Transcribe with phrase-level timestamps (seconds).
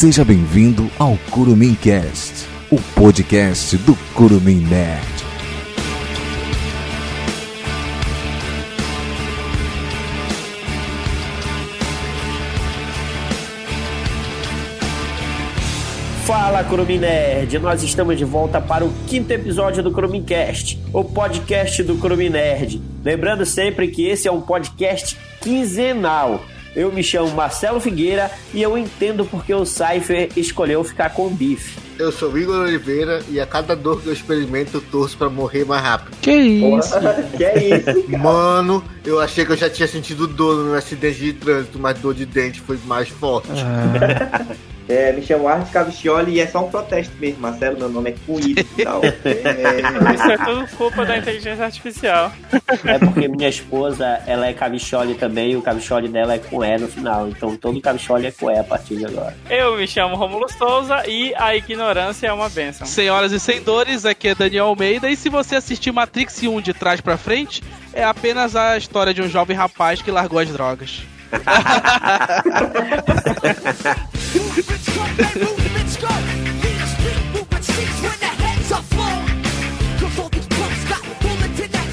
[0.00, 5.06] Seja bem-vindo ao Curumim Cast, o podcast do Curumim Nerd.
[16.24, 21.04] Fala Curumim Nerd, nós estamos de volta para o quinto episódio do Curumim Cast, o
[21.04, 22.80] podcast do Curumim Nerd.
[23.04, 26.40] Lembrando sempre que esse é um podcast quinzenal.
[26.74, 31.30] Eu me chamo Marcelo Figueira e eu entendo porque o Cypher escolheu ficar com o
[31.30, 31.78] bife.
[31.98, 35.66] Eu sou Igor Oliveira e a cada dor que eu experimento eu torço pra morrer
[35.66, 36.16] mais rápido.
[36.22, 36.94] Que isso?
[37.36, 38.10] que é isso?
[38.18, 42.14] Mano, eu achei que eu já tinha sentido dor no acidente de trânsito, mas dor
[42.14, 43.50] de dente foi mais forte.
[43.52, 44.46] Ah,
[44.90, 47.78] É, me chamo Arnes Cavicioli e é só um protesto mesmo, Marcelo.
[47.78, 49.00] Meu nome é com I no final.
[49.04, 52.32] É, Isso é tudo culpa da inteligência artificial.
[52.84, 56.76] É porque minha esposa, ela é cavichole também e o cavichole dela é com E
[56.76, 57.28] no final.
[57.28, 59.36] Então todo cavichole é com E a partir de agora.
[59.48, 62.84] Eu me chamo Romulo Souza e a ignorância é uma benção.
[62.84, 67.00] Senhoras e senhores, aqui é Daniel Almeida e se você assistir Matrix 1 de trás
[67.00, 71.02] pra frente, é apenas a história de um jovem rapaz que largou as drogas.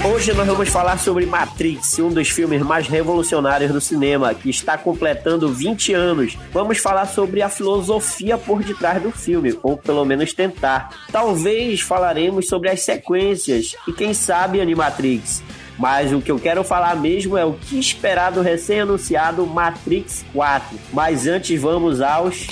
[0.06, 4.78] Hoje nós vamos falar sobre Matrix, um dos filmes mais revolucionários do cinema, que está
[4.78, 6.38] completando 20 anos.
[6.52, 10.90] Vamos falar sobre a filosofia por detrás do filme, ou pelo menos tentar.
[11.12, 15.44] Talvez falaremos sobre as sequências e quem sabe Animatrix.
[15.78, 20.78] Mas o que eu quero falar mesmo é o que esperar do recém-anunciado Matrix 4.
[20.92, 22.48] Mas antes vamos aos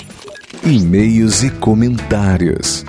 [0.64, 2.84] E-mails e comentários.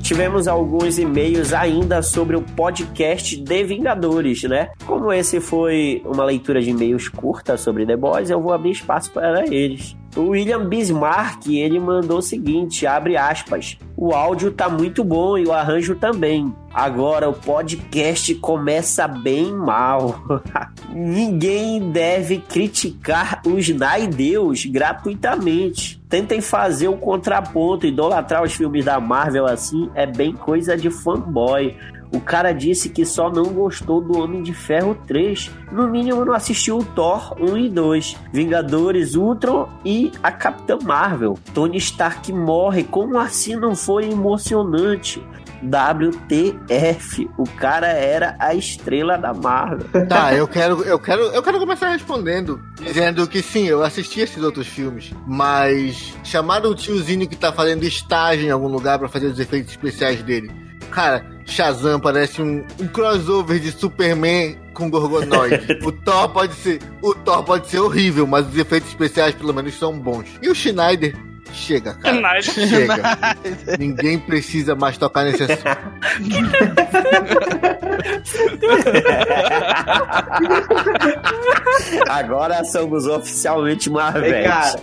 [0.00, 4.70] tivemos alguns e-mails ainda sobre o podcast de Vingadores, né?
[4.86, 9.10] Como esse foi uma leitura de e-mails curta sobre The Boys, eu vou abrir espaço
[9.10, 9.96] para eles.
[10.16, 15.46] O William Bismarck, ele mandou o seguinte, abre aspas, o áudio tá muito bom e
[15.46, 16.54] o arranjo também.
[16.72, 20.22] Agora o podcast começa bem mal.
[20.90, 26.00] Ninguém deve criticar os Naideus gratuitamente.
[26.08, 31.76] Tentem fazer o contraponto, idolatrar os filmes da Marvel assim é bem coisa de fanboy.
[32.12, 35.50] O cara disse que só não gostou do Homem de Ferro 3.
[35.72, 41.38] No mínimo não assistiu o Thor 1 e 2, Vingadores Ultron e a Capitã Marvel.
[41.52, 45.22] Tony Stark morre, como assim não foi emocionante?
[45.62, 49.86] WTF, o cara era a estrela da Marvel.
[50.06, 54.42] Tá, eu quero, eu quero, eu quero começar respondendo, dizendo que sim, eu assisti esses
[54.42, 59.26] outros filmes, mas chamar o tiozinho que tá fazendo estágio em algum lugar pra fazer
[59.26, 60.50] os efeitos especiais dele.
[60.90, 65.78] Cara, Shazam parece um, um crossover de Superman com Gorgonoid.
[65.84, 69.78] o Thor pode ser, o Thor pode ser horrível, mas os efeitos especiais pelo menos
[69.78, 70.28] são bons.
[70.42, 71.14] E o Schneider
[71.52, 72.42] Chega, cara.
[72.42, 72.68] Schneider.
[72.68, 73.36] Chega.
[73.78, 75.62] Ninguém precisa mais tocar nesse assunto.
[82.08, 84.44] Agora somos oficialmente Marvel.
[84.44, 84.80] cara,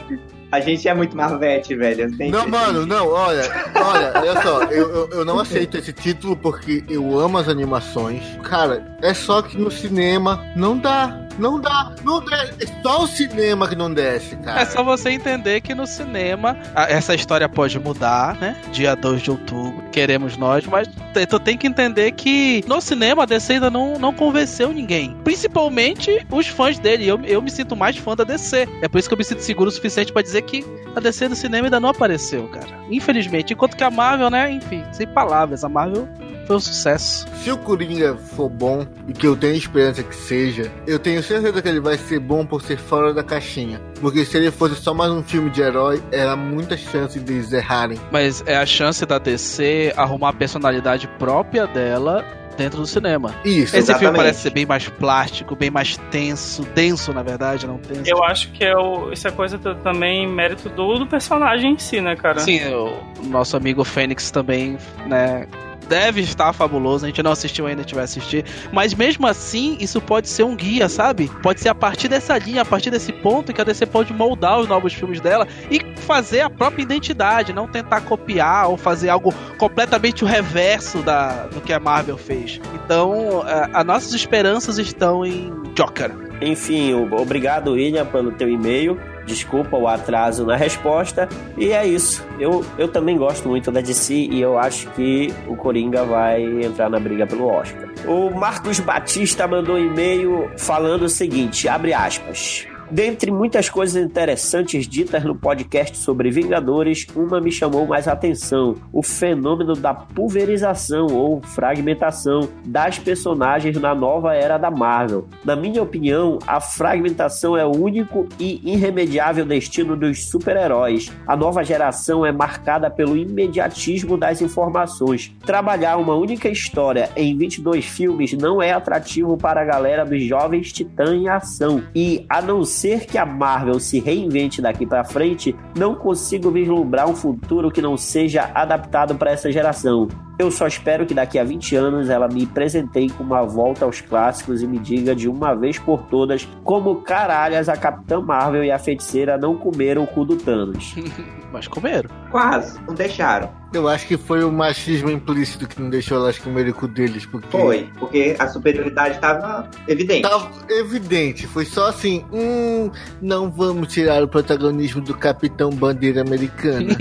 [0.54, 2.08] a gente é muito marvete, velho.
[2.30, 3.42] Não, que- mano, não, olha,
[3.76, 8.22] olha, olha só, eu, eu, eu não aceito esse título porque eu amo as animações.
[8.44, 12.46] Cara, é só que no cinema não dá, não dá, não dá.
[12.60, 14.62] É só o cinema que não desce, cara.
[14.62, 18.56] É só você entender que no cinema essa história pode mudar, né?
[18.72, 20.88] Dia 2 de outubro, queremos nós, mas
[21.30, 25.16] tu tem que entender que no cinema a DC ainda não, não convenceu ninguém.
[25.24, 27.08] Principalmente os fãs dele.
[27.08, 28.68] Eu, eu me sinto mais fã da DC.
[28.82, 30.66] É por isso que eu me sinto seguro o suficiente pra dizer que
[30.96, 32.68] a DC do cinema ainda não apareceu, cara.
[32.90, 33.54] Infelizmente.
[33.54, 34.52] Enquanto que a Marvel, né?
[34.52, 35.64] Enfim, sem palavras.
[35.64, 36.08] A Marvel
[36.46, 37.26] foi um sucesso.
[37.44, 41.62] Se o Coringa for bom, e que eu tenho esperança que seja, eu tenho certeza
[41.62, 43.82] que ele vai ser bom por ser fora da caixinha.
[44.00, 47.52] Porque se ele fosse só mais um filme de herói, era muita chance de eles
[47.52, 48.00] errarem.
[48.12, 52.26] Mas é a chance da DC arrumar a personalidade própria dela
[52.58, 53.34] dentro do cinema.
[53.44, 53.76] Isso.
[53.76, 54.18] Esse filme Exatamente.
[54.18, 58.04] parece ser bem mais plástico, bem mais tenso, denso na verdade, não tenso.
[58.06, 62.00] Eu acho que é o, isso é coisa também mérito do, do personagem em si,
[62.00, 62.40] né, cara?
[62.40, 64.78] Sim, o nosso amigo Fênix também,
[65.08, 65.48] né,
[65.88, 67.06] deve estar fabuloso.
[67.06, 68.46] A gente não assistiu ainda, a gente vai assistir.
[68.72, 71.30] Mas mesmo assim, isso pode ser um guia, sabe?
[71.42, 74.60] Pode ser a partir dessa linha, a partir desse ponto que a DC pode moldar
[74.60, 79.34] os novos filmes dela e fazer a própria identidade, não tentar copiar ou fazer algo
[79.58, 82.60] completamente o reverso da, do que a Marvel fez.
[82.74, 83.44] Então,
[83.74, 86.12] as nossas esperanças estão em Joker.
[86.42, 89.00] Enfim, obrigado, William, pelo teu e-mail.
[89.26, 91.28] Desculpa o atraso na resposta.
[91.58, 92.26] E é isso.
[92.40, 96.90] Eu, eu também gosto muito da DC e eu acho que o Coringa vai entrar
[96.90, 97.90] na briga pelo Oscar.
[98.06, 102.68] O Marcos Batista mandou um e-mail falando o seguinte: abre aspas.
[102.94, 109.02] Dentre muitas coisas interessantes ditas no podcast sobre Vingadores, uma me chamou mais atenção: o
[109.02, 115.28] fenômeno da pulverização ou fragmentação das personagens na nova era da Marvel.
[115.44, 121.12] Na minha opinião, a fragmentação é o único e irremediável destino dos super-heróis.
[121.26, 125.36] A nova geração é marcada pelo imediatismo das informações.
[125.44, 130.72] Trabalhar uma única história em 22 filmes não é atrativo para a galera dos jovens
[130.72, 131.82] titã em ação.
[131.96, 137.10] E a não ser que a Marvel se reinvente daqui para frente, não consigo vislumbrar
[137.10, 140.08] um futuro que não seja adaptado para essa geração.
[140.38, 144.02] Eu só espero que daqui a 20 anos ela me presenteie com uma volta aos
[144.02, 148.72] clássicos e me diga de uma vez por todas como caralhas a Capitã Marvel e
[148.72, 150.96] a feiticeira não comeram o cu do Thanos.
[151.54, 152.10] Mas comeram.
[152.32, 153.63] Quase, não deixaram.
[153.74, 157.26] Eu acho que foi o machismo implícito que não deixou elas comerem o cu deles,
[157.26, 157.50] porque...
[157.50, 160.22] Foi, porque a superioridade estava evidente.
[160.22, 162.92] Tava evidente, foi só assim, hum,
[163.22, 166.96] não vamos tirar o protagonismo do Capitão Bandeira Americana.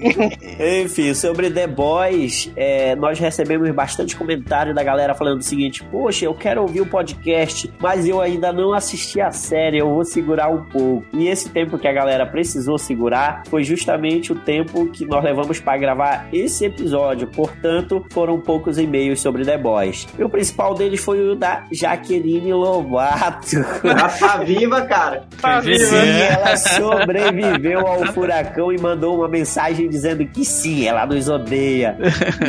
[0.82, 6.24] Enfim, sobre The Boys, é, nós recebemos bastante comentário da galera falando o seguinte: Poxa,
[6.24, 10.48] eu quero ouvir o podcast, mas eu ainda não assisti a série, eu vou segurar
[10.48, 11.04] um pouco.
[11.12, 15.60] E esse tempo que a galera precisou segurar foi justamente o tempo que nós levamos
[15.60, 15.99] para gravar
[16.32, 17.26] esse episódio.
[17.28, 20.06] Portanto, foram poucos e-mails sobre The Boys.
[20.18, 23.56] E o principal deles foi o da Jaqueline Lobato.
[23.84, 25.24] Ela tá viva, cara.
[25.40, 26.32] Tá Sim, vivo, né?
[26.32, 31.96] ela sobreviveu ao furacão e mandou uma mensagem dizendo que sim, ela nos odeia.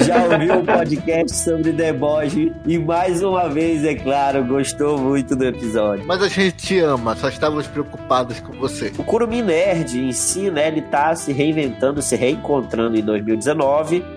[0.05, 2.33] Já ouviu o podcast sobre The Boys
[2.65, 6.05] e mais uma vez, é claro, gostou muito do episódio.
[6.05, 8.91] Mas a gente te ama, só estávamos preocupados com você.
[8.97, 13.40] O Curumi Nerd em si, né, ele tá se reinventando, se reencontrando em 2019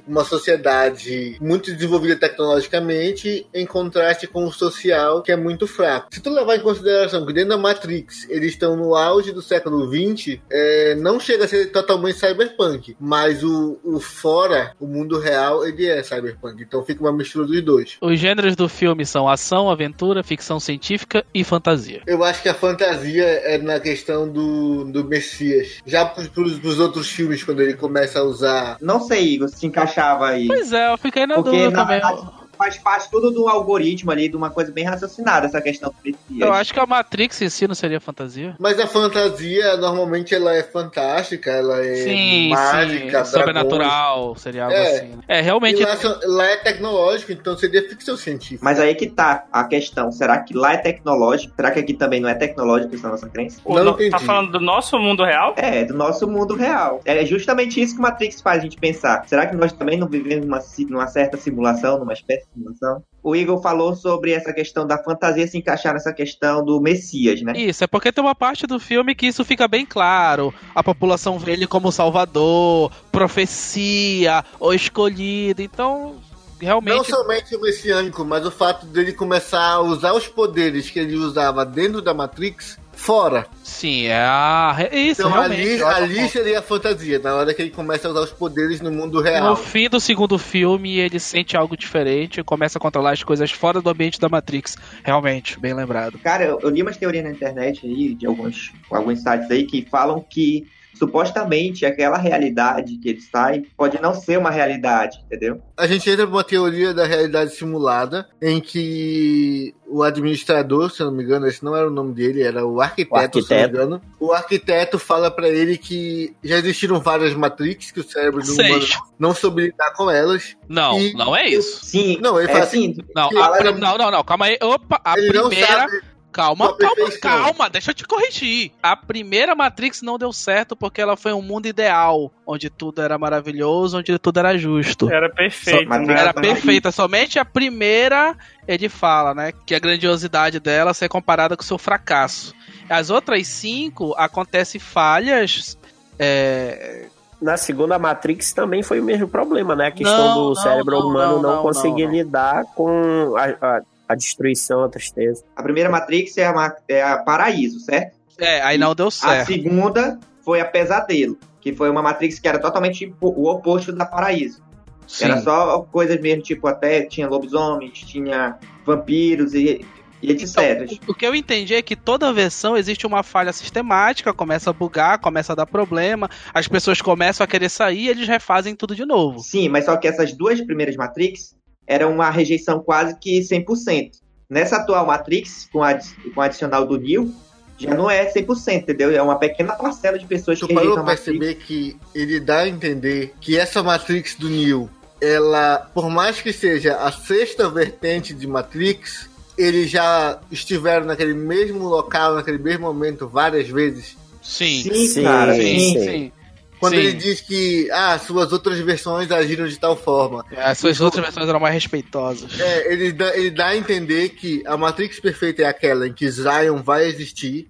[0.08, 6.08] uma sociedade muito desenvolvida tecnologicamente em contraste com o social que é muito fraco.
[6.12, 9.90] Se tu levar em consideração que dentro da Matrix eles estão no auge do século
[9.90, 15.66] 20, é, não chega a ser totalmente cyberpunk, mas o, o fora, o mundo real,
[15.66, 16.62] ele é cyberpunk.
[16.62, 17.98] Então fica uma mistura dos dois.
[18.02, 22.02] Os gêneros do filme são ação, aventura, ficção científica e fantasia.
[22.06, 25.78] Eu acho que a fantasia é na questão do, do Messias.
[25.86, 28.78] Já pros, pros, pros outros filmes, quando ele começa a usar.
[28.82, 30.48] Não sei, Igor, se encaixava aí.
[30.48, 32.00] Pois é, eu fiquei na Porque, dúvida na também.
[32.00, 32.28] verdade,
[32.58, 36.18] faz parte tudo do algoritmo ali, de uma coisa bem raciocinada, essa questão do Messias.
[36.48, 38.56] Eu acho que a Matrix em si não seria fantasia.
[38.60, 43.32] Mas a fantasia, normalmente, ela é fantástica, ela é Sim, mágica, sim.
[43.38, 44.88] Sobrenatural, seria algo É.
[44.98, 45.08] assim.
[45.08, 45.18] né?
[45.28, 45.82] É, realmente.
[45.84, 48.62] lá, são- lá é tecnológico, então seria ficção científica.
[48.64, 50.12] Mas aí que tá a questão.
[50.12, 51.54] Será que lá é tecnológico?
[51.56, 53.62] Será que aqui também não é tecnológico, essa é nossa crença?
[53.66, 54.10] Não no- entendi.
[54.10, 55.54] Tá falando do nosso mundo real?
[55.58, 57.02] É, do nosso mundo real.
[57.06, 59.24] É justamente isso que Matrix faz a gente pensar.
[59.28, 60.60] Será que nós também não vivemos numa,
[60.90, 63.04] numa certa simulação, numa espécie de simulação?
[63.24, 67.54] O Igor falou sobre essa questão da fantasia se encaixar nessa questão do Messias, né?
[67.56, 70.54] Isso, é porque tem uma parte do filme que isso fica bem claro.
[70.74, 75.62] A população vê ele como salvador, profecia, o escolhido.
[75.62, 76.22] Então, Não
[76.60, 77.10] realmente.
[77.10, 81.66] somente o messiânico, mas o fato dele começar a usar os poderes que ele usava
[81.66, 83.46] dentro da Matrix fora.
[83.64, 84.76] Sim, é a.
[84.92, 85.82] Isso, Então realmente.
[85.84, 88.92] ali, ali seria a fantasia, na hora que ele começa a usar os poderes no
[88.92, 89.50] mundo real.
[89.50, 93.52] No fim do segundo filme, ele sente algo diferente e começa a controlar as coisas
[93.52, 94.76] fora do ambiente da Matrix.
[95.04, 96.18] Realmente, bem lembrado.
[96.20, 99.88] Cara, eu, eu li umas teorias na internet aí, de alguns, alguns sites aí, que
[99.90, 100.66] falam que
[100.98, 105.62] supostamente aquela realidade que ele sai pode não ser uma realidade, entendeu?
[105.78, 111.14] A gente entra numa teoria da realidade simulada, em que o administrador, se eu não
[111.14, 113.58] me engano, esse não era o nome dele, era o arquiteto, O se eu não
[113.58, 113.86] me arquiteto.
[113.88, 114.02] engano.
[114.20, 118.86] O arquiteto fala pra ele que já existiram várias Matrix, que o cérebro do humano
[119.18, 120.56] não soube lidar com elas.
[120.68, 121.86] Não, E- não é isso.
[121.86, 124.46] Sim, Não, ele é fala assim, Não, Que a ela- pri- não, não, não, calma
[124.46, 124.58] aí.
[124.62, 125.68] Opa, a ele não primeira.
[125.74, 126.02] sabe.
[126.32, 127.20] Calma, calma, perfeição.
[127.22, 128.72] calma, deixa eu te corrigir.
[128.84, 133.18] A primeira Matrix não deu certo porque ela foi um mundo ideal, onde tudo era
[133.18, 135.10] maravilhoso, onde tudo era justo.
[135.10, 136.14] Era perfeito, Só- né?
[136.20, 138.36] Era perfeita, somente a primeira
[138.68, 139.52] ele fala, né?
[139.66, 142.54] Que a grandiosidade dela ser comparada com o seu fracasso.
[142.90, 145.76] As outras cinco acontecem falhas.
[146.20, 147.06] é,
[147.42, 149.88] Na segunda Matrix também foi o mesmo problema, né?
[149.88, 152.18] A questão Não, do não, cérebro não, humano não, não, não, conseguir não, não.
[152.18, 153.46] lidar com a,
[153.78, 155.44] a, a destruição, a tristeza.
[155.56, 158.18] a primeira Matrix é a, ma- é a Paraíso, certo?
[158.38, 159.48] É, aí não deu A certo.
[159.48, 164.62] segunda foi a Pesadelo, que foi uma Matrix que era totalmente o oposto da Paraíso.
[165.08, 165.26] Sim.
[165.26, 169.86] Era só coisas mesmo, tipo, até tinha lobisomens, tinha vampiros e,
[170.22, 170.86] e etc.
[170.92, 174.74] Então, o que eu entendi é que toda versão existe uma falha sistemática, começa a
[174.74, 178.94] bugar, começa a dar problema, as pessoas começam a querer sair e eles refazem tudo
[178.96, 179.40] de novo.
[179.40, 181.56] Sim, mas só que essas duas primeiras Matrix
[181.88, 184.12] eram uma rejeição quase que 100%.
[184.50, 185.98] Nessa atual Matrix, com a,
[186.34, 187.34] com a adicional do Neo,
[187.78, 189.12] já não é 100%, entendeu?
[189.12, 191.24] É uma pequena parcela de pessoas Tu que rejeitam a Matrix.
[191.26, 194.90] perceber que ele dá a entender que essa Matrix do Neo,
[195.22, 201.88] ela, por mais que seja a sexta vertente de Matrix, eles já estiveram naquele mesmo
[201.88, 204.16] local, naquele mesmo momento, várias vezes.
[204.42, 204.82] Sim.
[204.84, 205.80] Sim, Sim, cara, sim.
[205.80, 206.32] Sim, sim.
[206.80, 207.00] Quando Sim.
[207.00, 210.46] ele diz que ah, suas outras versões agiram de tal forma.
[210.56, 212.60] As suas outras versões eram mais respeitosas.
[212.60, 216.30] É, ele dá, ele dá a entender que a Matrix perfeita é aquela em que
[216.30, 217.68] Zion vai existir,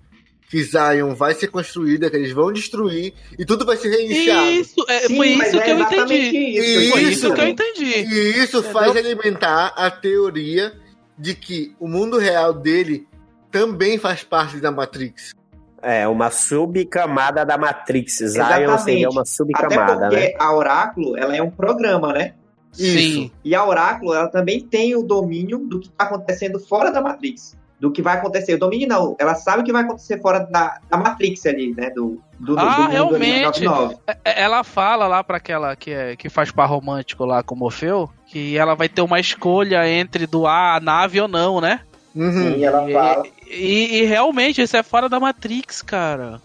[0.50, 4.52] que Zion vai ser construída, que eles vão destruir e tudo vai ser reiniciado.
[4.52, 6.60] Isso, é, Sim, foi mas isso é que eu exatamente entendi.
[6.60, 7.12] Isso, Foi Isso.
[7.12, 7.86] isso que eu entendi.
[7.86, 10.74] E isso faz alimentar a teoria
[11.18, 13.08] de que o mundo real dele
[13.52, 15.32] também faz parte da Matrix.
[15.82, 18.18] É, uma subcamada da Matrix.
[18.18, 18.82] Zion Exatamente.
[18.82, 20.34] seria uma Até subcamada, porque né?
[20.40, 22.34] a Oráculo, ela é um programa, né?
[22.72, 23.32] Sim.
[23.44, 27.58] E a Oráculo, ela também tem o domínio do que está acontecendo fora da Matrix.
[27.80, 28.56] Do que vai acontecer.
[28.56, 29.16] O domínio não.
[29.20, 31.92] Ela sabe o que vai acontecer fora da, da Matrix ali, né?
[31.92, 33.64] Do, do, do Ah, mundo ali, realmente.
[33.64, 33.98] 99.
[34.26, 37.58] É, Ela fala lá pra aquela que, é, que faz par romântico lá com o
[37.58, 41.80] Morfeu que ela vai ter uma escolha entre doar a nave ou não, né?
[42.18, 42.56] Uhum.
[42.56, 43.24] Sim, ela fala.
[43.46, 46.42] E, e realmente, isso é fora da Matrix, cara.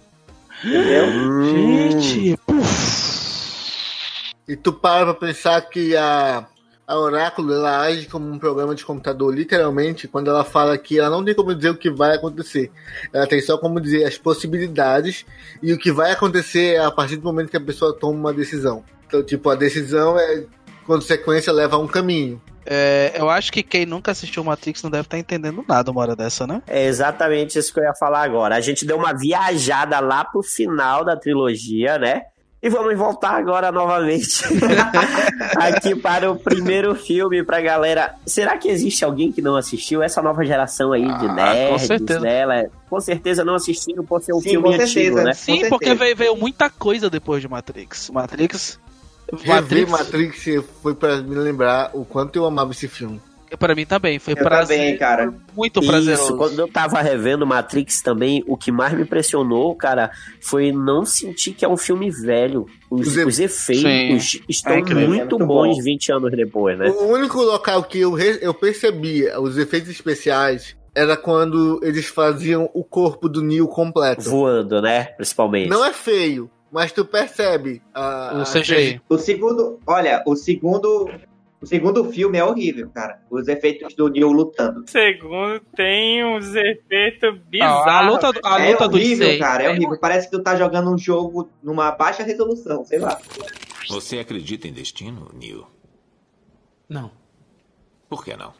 [0.62, 1.06] Entendeu?
[1.06, 2.38] Hum, Gente,
[4.46, 6.46] E tu para pra pensar que a,
[6.86, 11.08] a Oráculo ela age como um programa de computador, literalmente, quando ela fala que ela
[11.08, 12.70] não tem como dizer o que vai acontecer.
[13.10, 15.24] Ela tem só como dizer as possibilidades
[15.62, 18.32] e o que vai acontecer é a partir do momento que a pessoa toma uma
[18.34, 18.84] decisão.
[19.06, 20.44] Então, tipo, a decisão é
[20.86, 22.40] consequência leva a um caminho.
[22.66, 26.16] É, eu acho que quem nunca assistiu Matrix não deve estar entendendo nada uma hora
[26.16, 26.62] dessa, né?
[26.66, 28.54] É exatamente isso que eu ia falar agora.
[28.56, 32.22] A gente deu uma viajada lá pro final da trilogia, né?
[32.62, 34.44] E vamos voltar agora novamente
[35.58, 38.14] aqui para o primeiro filme pra galera.
[38.24, 40.00] Será que existe alguém que não assistiu?
[40.00, 42.20] Essa nova geração aí de Ah, com nerds certeza.
[42.20, 45.24] dela, com certeza não assistiram por ser um Sim, filme antigo, certeza.
[45.24, 45.32] né?
[45.32, 48.10] Sim, porque veio, veio muita coisa depois de Matrix.
[48.10, 48.78] Matrix.
[49.36, 50.44] Rever Matrix
[50.82, 53.20] foi pra me lembrar o quanto eu amava esse filme.
[53.58, 55.34] Pra mim também, foi Eu prazer, também, cara.
[55.54, 56.36] muito Isso, prazeroso.
[56.38, 60.10] quando eu tava revendo Matrix também, o que mais me impressionou, cara,
[60.40, 62.64] foi não sentir que é um filme velho.
[62.90, 65.82] Os, Os os efeitos estão É muito, É muito bons bom.
[65.82, 66.88] 20 anos depois, né?
[66.88, 72.82] O único local que eu, eu percebia os efeitos especiais era quando eles faziam o
[72.82, 74.22] corpo do Neo completo.
[74.30, 75.04] Voando, né?
[75.16, 75.68] Principalmente.
[75.68, 79.00] Não é feio, mas tu percebe a, O a- CGI.
[79.08, 81.08] O segundo, olha, o segundo,
[81.60, 83.20] o segundo filme é horrível, cara.
[83.30, 84.82] Os efeitos do Neo lutando.
[84.90, 87.86] Segundo, tem uns efeitos Ah, bizarros.
[87.86, 88.00] a
[88.30, 89.62] luta, a é luta horrível, cara.
[89.64, 89.98] É horrível.
[90.00, 93.20] Parece que tu tá jogando um jogo numa baixa resolução, sei lá.
[93.88, 95.66] Você acredita em destino, Neil?
[96.88, 97.10] Não,
[98.08, 98.52] Por que não?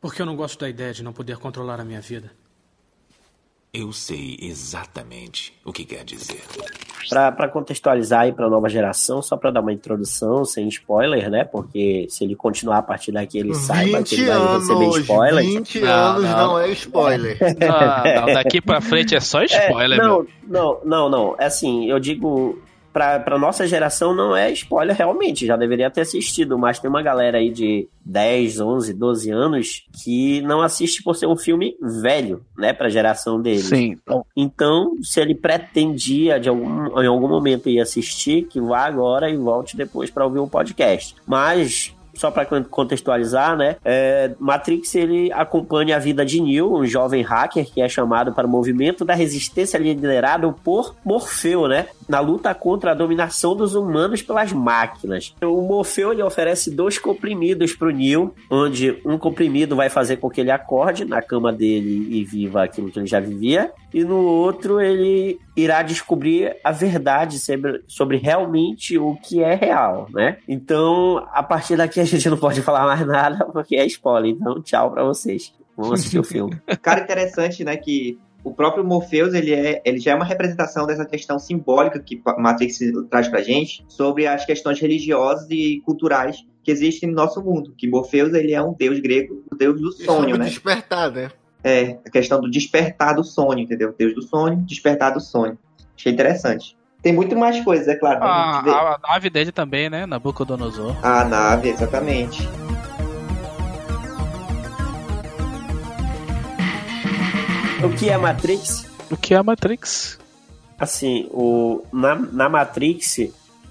[0.00, 2.30] porque eu não gosto da ideia de não poder controlar a minha vida.
[3.78, 6.40] Eu sei exatamente o que quer dizer.
[7.10, 11.44] Para contextualizar aí para a nova geração, só para dar uma introdução, sem spoiler, né?
[11.44, 14.96] Porque se ele continuar a partir daqui, ele saiba que 20 ele vai receber anos,
[14.98, 15.46] spoilers.
[15.46, 16.38] 20 Não, anos não.
[16.48, 17.38] não é spoiler.
[17.60, 20.26] Não, não, daqui pra frente é só spoiler, É, meu.
[20.48, 21.36] não, não, não, não.
[21.38, 22.58] É assim, eu digo.
[22.96, 27.02] Pra, pra nossa geração não é spoiler realmente, já deveria ter assistido, mas tem uma
[27.02, 32.40] galera aí de 10, 11, 12 anos que não assiste por ser um filme velho,
[32.56, 33.66] né, pra geração deles.
[33.66, 33.98] Sim.
[34.34, 39.36] Então, se ele pretendia de algum, em algum momento ir assistir, que vá agora e
[39.36, 41.16] volte depois para ouvir o podcast.
[41.26, 43.76] Mas só para contextualizar, né?
[43.84, 48.46] é, Matrix ele acompanha a vida de Neo, um jovem hacker que é chamado para
[48.46, 51.86] o movimento da resistência liderado por Morfeu, né?
[52.08, 55.34] Na luta contra a dominação dos humanos pelas máquinas.
[55.42, 60.30] O Morfeu ele oferece dois comprimidos para o Neo, onde um comprimido vai fazer com
[60.30, 64.18] que ele acorde na cama dele e viva aquilo que ele já vivia, e no
[64.18, 70.38] outro ele irá descobrir a verdade sobre, sobre realmente o que é real, né?
[70.46, 74.32] Então, a partir daqui a gente não pode falar mais nada porque é spoiler.
[74.32, 75.52] Então, tchau pra vocês.
[75.76, 76.58] Vamos assistir o filme.
[76.80, 81.04] Cara, interessante, né, que o próprio Morpheus, ele, é, ele já é uma representação dessa
[81.04, 82.78] questão simbólica que Matrix
[83.10, 87.74] traz pra gente sobre as questões religiosas e culturais que existem no nosso mundo.
[87.76, 90.44] Que Morpheus, ele é um deus grego, o deus do sonho, né?
[90.44, 91.28] despertar, né?
[91.64, 93.92] É, a questão do despertar do sonho, entendeu?
[93.98, 95.58] Deus do sonho, despertar do sonho.
[95.98, 96.76] Achei interessante.
[97.02, 98.20] Tem muito mais coisas, é claro.
[98.20, 98.70] pra A, gente ver.
[98.70, 100.06] a, a nave dele também, né?
[100.06, 100.94] Nabucodonosor.
[101.04, 102.48] A nave, exatamente.
[107.82, 108.86] O que é Matrix?
[109.10, 110.18] O que é a Matrix?
[110.78, 113.28] Assim, o, na, na Matrix,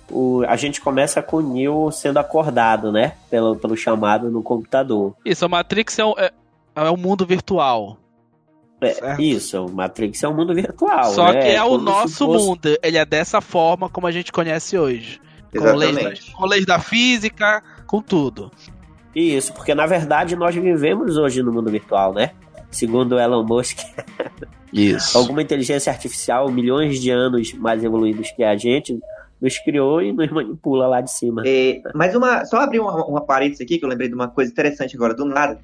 [0.10, 3.14] o, a gente começa com o Neo sendo acordado, né?
[3.30, 5.16] Pelo, pelo chamado no computador.
[5.26, 6.32] Isso, a Matrix é um, é,
[6.76, 7.98] é um mundo virtual.
[8.82, 11.06] É, isso, o Matrix é um mundo virtual.
[11.06, 11.42] Só né?
[11.42, 12.78] que é o nosso fosse- mundo.
[12.84, 15.20] Ele é dessa forma como a gente conhece hoje.
[15.58, 18.52] Com leis, da, com leis da física, com tudo.
[19.16, 22.32] Isso, porque na verdade nós vivemos hoje no mundo virtual, né?
[22.75, 23.79] Segundo Elon Musk,
[24.74, 25.17] Isso.
[25.17, 29.00] alguma inteligência artificial, milhões de anos mais evoluídos que a gente,
[29.41, 31.44] nos criou e nos manipula lá de cima.
[31.46, 34.51] É, mas uma, só abrir uma, uma parênteses aqui, que eu lembrei de uma coisa
[34.51, 35.58] interessante agora, do nada.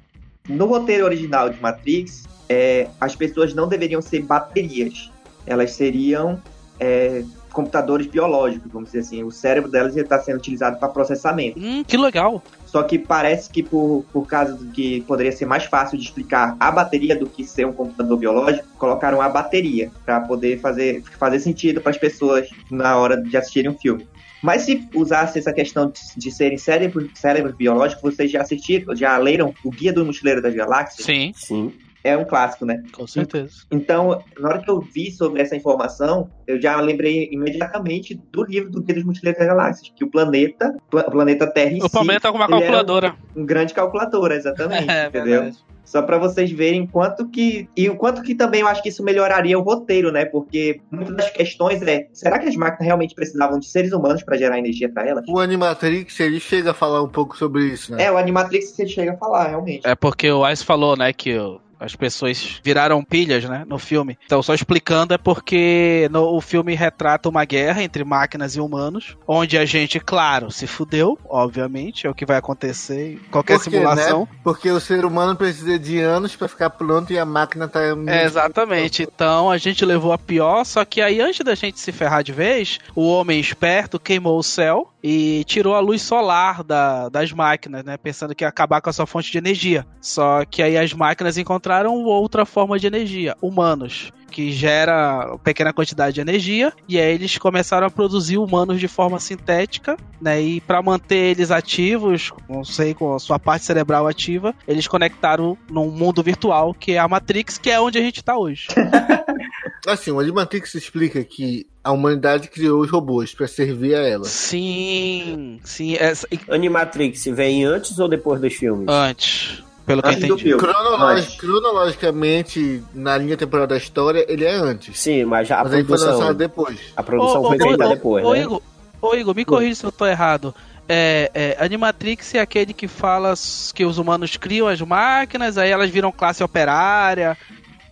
[0.48, 5.12] No roteiro original de Matrix, é, as pessoas não deveriam ser baterias.
[5.46, 6.40] Elas seriam
[6.80, 9.22] é, computadores biológicos, vamos dizer assim.
[9.22, 11.60] O cérebro delas ia estar sendo utilizado para processamento.
[11.60, 12.42] Hum, que legal.
[12.72, 16.56] Só que parece que por, por causa do que poderia ser mais fácil de explicar
[16.58, 21.38] a bateria do que ser um computador biológico, colocaram a bateria para poder fazer, fazer
[21.40, 24.08] sentido para as pessoas na hora de assistirem um filme.
[24.42, 29.52] Mas se usasse essa questão de, serem cérebros, cérebros biológicos, vocês já assistiram, já leram
[29.62, 31.04] o Guia do Mochileiro das Galáxias?
[31.04, 31.74] Sim, Sim.
[32.04, 32.82] É um clássico, né?
[32.92, 33.50] com certeza.
[33.70, 38.70] Então, na hora que eu vi sobre essa informação, eu já lembrei imediatamente do livro
[38.70, 41.92] do Guia dos Mochileiros das Galáxias, que o planeta, o planeta Terra em O si,
[41.92, 43.14] Palmeiras tá com uma ele calculadora.
[43.36, 45.42] um grande calculadora, exatamente, É, entendeu?
[45.42, 45.58] verdade.
[45.84, 49.02] Só pra vocês verem quanto que e o quanto que também eu acho que isso
[49.02, 50.24] melhoraria o roteiro, né?
[50.24, 54.36] Porque muitas das questões é, será que as máquinas realmente precisavam de seres humanos pra
[54.36, 55.24] gerar energia pra elas?
[55.28, 58.04] O Animatrix, ele chega a falar um pouco sobre isso, né?
[58.04, 59.86] É, o Animatrix você chega a falar, realmente.
[59.86, 64.18] É porque o Ice falou, né, que o- as pessoas viraram pilhas, né, no filme.
[64.24, 69.16] Então, só explicando, é porque no- o filme retrata uma guerra entre máquinas e humanos,
[69.26, 73.64] onde a gente, claro, se fudeu, obviamente, é o que vai acontecer em qualquer Por
[73.64, 74.20] quê, simulação.
[74.20, 74.38] né?
[74.44, 77.80] Porque o ser humano precisa de anos pra ficar pronto e a máquina tá.
[78.06, 79.02] É, exatamente.
[79.02, 82.32] Então a gente levou a pior, só que aí antes da gente se ferrar de
[82.32, 87.84] vez, o homem esperto queimou o céu e tirou a luz solar da- das máquinas,
[87.84, 87.96] né?
[87.96, 89.84] Pensando que ia acabar com a sua fonte de energia.
[90.00, 94.12] Só que aí as máquinas encontraram outra forma de energia, humanos.
[94.30, 99.20] Que gera pequena quantidade de energia, e aí eles começaram a produzir humanos de forma
[99.20, 100.40] sintética, né?
[100.40, 105.58] E para manter eles ativos, não sei, com a sua parte cerebral ativa, eles conectaram
[105.70, 108.68] num mundo virtual que é a Matrix, que é onde a gente tá hoje.
[109.86, 114.24] Assim, o Animatrix explica que a humanidade criou os robôs pra servir a ela.
[114.24, 118.86] Sim, sim, essa, Animatrix vem antes ou depois dos filmes?
[118.88, 120.56] antes, pelo que eu entendi.
[120.56, 124.98] Cronologi- cronologicamente, na linha temporal da história, ele é antes.
[124.98, 126.78] Sim, mas já a Mas aí foi produção, lançado depois.
[126.96, 128.40] a produção Ô, foi ô, feita ô, depois, ô, né?
[128.42, 128.62] Igor,
[129.00, 130.54] ô, Igor, me corrija se eu tô errado.
[130.88, 133.34] É, é, Animatrix é aquele que fala
[133.72, 137.36] que os humanos criam as máquinas, aí elas viram classe operária.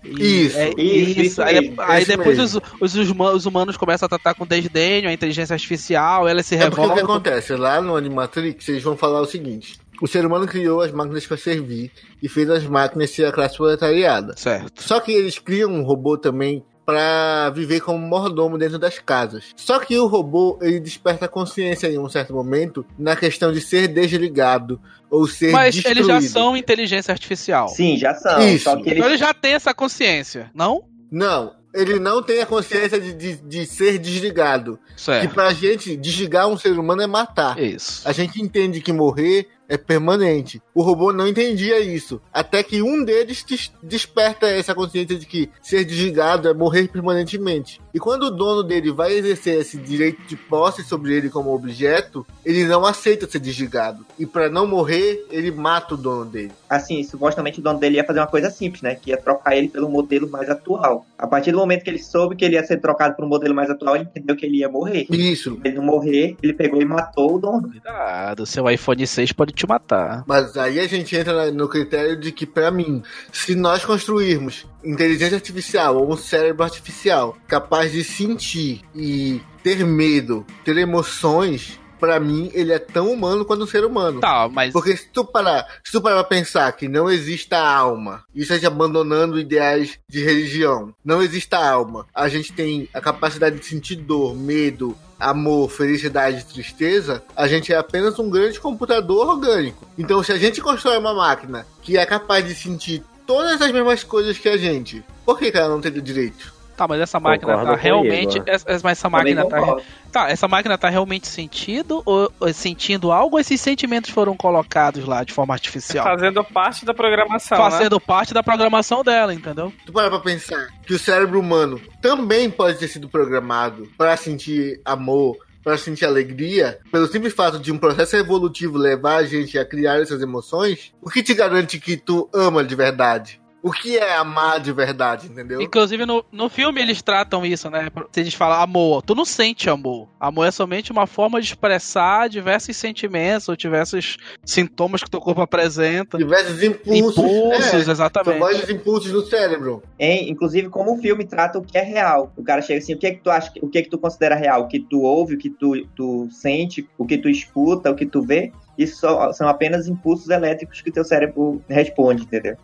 [0.05, 3.77] E- Isso, é, isso, isso Aí, mesmo, aí depois os, os, os huma- os humanos
[3.77, 7.55] começam a tratar com desdénio a inteligência artificial, elas se É porque o que acontece?
[7.55, 11.37] Lá no Animatrix, eles vão falar o seguinte: o ser humano criou as máquinas para
[11.37, 11.91] servir
[12.23, 14.35] e fez as máquinas ser a classe proletariada.
[14.37, 14.83] Certo.
[14.83, 19.45] Só que eles criam um robô também para viver como mordomo dentro das casas.
[19.55, 23.87] Só que o robô ele desperta consciência em um certo momento na questão de ser
[23.87, 24.81] desligado
[25.11, 25.99] ou ser Mas destruído.
[25.99, 27.69] eles já são inteligência artificial.
[27.69, 28.41] Sim, já são.
[28.47, 28.65] Isso.
[28.65, 30.85] Só que Então eles ele já tem essa consciência, não?
[31.11, 34.79] Não, ele não tem a consciência de, de, de ser desligado.
[34.97, 35.35] Que Certo.
[35.35, 37.59] pra gente desligar um ser humano é matar.
[37.59, 38.07] Isso.
[38.09, 40.61] A gente entende que morrer é permanente.
[40.75, 42.21] O robô não entendia isso.
[42.33, 47.81] Até que um deles des- desperta essa consciência de que ser desligado é morrer permanentemente.
[47.95, 52.27] E quando o dono dele vai exercer esse direito de posse sobre ele como objeto,
[52.45, 54.05] ele não aceita ser desligado.
[54.19, 56.53] E para não morrer, ele mata o dono dele.
[56.69, 58.95] assim, supostamente o dono dele ia fazer uma coisa simples, né?
[58.95, 61.05] Que ia trocar ele pelo modelo mais atual.
[61.19, 63.55] A partir do momento que ele soube que ele ia ser trocado por um modelo
[63.55, 65.07] mais atual, ele entendeu que ele ia morrer.
[65.11, 65.59] Isso.
[65.65, 67.69] Ele não morrer, ele pegou e matou o dono.
[67.71, 70.25] Cuidado, seu iPhone 6 pode te matar.
[70.27, 75.37] Mas aí a gente entra no critério de que, pra mim, se nós construirmos inteligência
[75.37, 82.51] artificial ou um cérebro artificial capaz de sentir e ter medo, ter emoções, pra mim
[82.55, 84.21] ele é tão humano quanto um ser humano.
[84.21, 84.73] Tá, mas.
[84.73, 88.59] Porque se tu parar, se tu parar pra pensar que não exista alma, isso é
[88.59, 93.97] de abandonando ideais de religião, não exista alma, a gente tem a capacidade de sentir
[93.97, 99.87] dor, medo, amor, felicidade, tristeza, a gente é apenas um grande computador orgânico.
[99.99, 104.03] Então, se a gente constrói uma máquina que é capaz de sentir todas as mesmas
[104.03, 106.60] coisas que a gente, por que, que ela não teria direito?
[106.81, 108.43] Tá, mas essa máquina Concordo tá realmente.
[108.47, 109.83] Essa- mas essa Também máquina tá.
[110.11, 115.05] Tá, essa máquina tá realmente sentindo ou, ou sentindo algo ou esses sentimentos foram colocados
[115.05, 116.03] lá de forma artificial?
[116.07, 117.71] Fazendo parte da programação, né?
[117.71, 119.71] Fazendo parte da programação dela, entendeu?
[119.85, 124.81] Tu parar pra pensar que o cérebro humano também pode ter sido programado para sentir
[124.83, 129.67] amor, para sentir alegria, pelo simples fato de um processo evolutivo levar a gente a
[129.67, 133.39] criar essas emoções, o que te garante que tu ama de verdade?
[133.63, 135.61] O que é amar de verdade, entendeu?
[135.61, 137.89] Inclusive no, no filme eles tratam isso, né?
[138.11, 140.09] Se eles falam amor, tu não sente amor.
[140.19, 145.43] Amor é somente uma forma de expressar diversos sentimentos ou diversos sintomas que teu corpo
[145.43, 146.17] apresenta.
[146.17, 147.19] Diversos impulsos.
[147.19, 148.39] Impulsos, é, são exatamente.
[148.39, 149.83] vários impulsos no cérebro.
[149.99, 150.31] Hein?
[150.31, 152.33] Inclusive, como o filme trata o que é real.
[152.37, 153.99] O cara chega assim, o que é que tu acha, o que é que tu
[153.99, 154.63] considera real?
[154.63, 158.07] O que tu ouve, o que tu, tu sente, o que tu escuta, o que
[158.07, 158.53] tu vê.
[158.83, 162.57] Isso só- são apenas impulsos elétricos que teu cérebro responde, entendeu?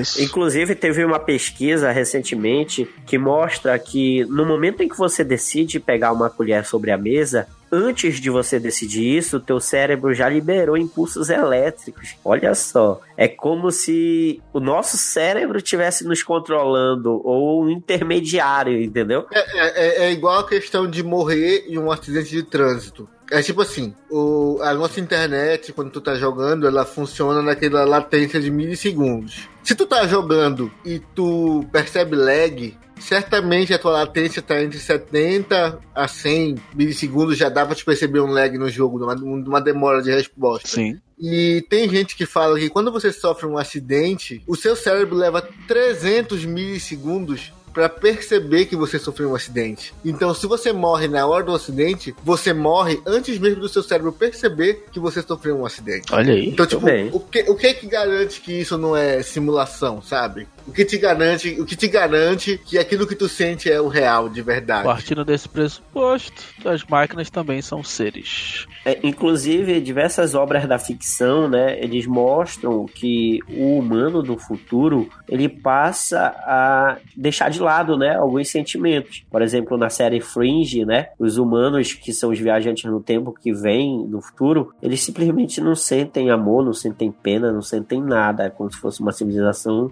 [0.00, 0.22] Isso.
[0.22, 6.12] Inclusive, teve uma pesquisa recentemente que mostra que no momento em que você decide pegar
[6.12, 11.28] uma colher sobre a mesa, antes de você decidir isso, teu cérebro já liberou impulsos
[11.28, 12.14] elétricos.
[12.24, 19.26] Olha só, é como se o nosso cérebro estivesse nos controlando ou um intermediário, entendeu?
[19.32, 23.08] É, é- é igual a questão de morrer em um acidente de trânsito.
[23.34, 28.40] É tipo assim, o, a nossa internet, quando tu tá jogando, ela funciona naquela latência
[28.40, 29.48] de milissegundos.
[29.60, 35.80] Se tu tá jogando e tu percebe lag, certamente a tua latência tá entre 70
[35.92, 40.00] a 100 milissegundos, já dá pra te perceber um lag no jogo, uma, uma demora
[40.00, 40.68] de resposta.
[40.68, 41.00] Sim.
[41.18, 45.42] E tem gente que fala que quando você sofre um acidente, o seu cérebro leva
[45.66, 49.92] 300 milissegundos para perceber que você sofreu um acidente.
[50.04, 54.12] Então, se você morre na hora do acidente, você morre antes mesmo do seu cérebro
[54.12, 56.14] perceber que você sofreu um acidente.
[56.14, 56.48] Olha aí.
[56.48, 60.46] Então, tipo, o que, o que é que garante que isso não é simulação, sabe?
[60.66, 63.88] O que te garante, o que te garante que aquilo que tu sente é o
[63.88, 64.84] real, de verdade.
[64.84, 68.66] Partindo desse pressuposto, as máquinas também são seres.
[68.84, 75.48] É, inclusive, diversas obras da ficção, né, eles mostram que o humano do futuro, ele
[75.48, 79.24] passa a deixar de lado, né, alguns sentimentos.
[79.30, 83.52] Por exemplo, na série Fringe, né, os humanos que são os viajantes no tempo que
[83.52, 88.50] vêm no futuro, eles simplesmente não sentem amor, não sentem pena, não sentem nada, é
[88.50, 89.90] como se fosse uma civilização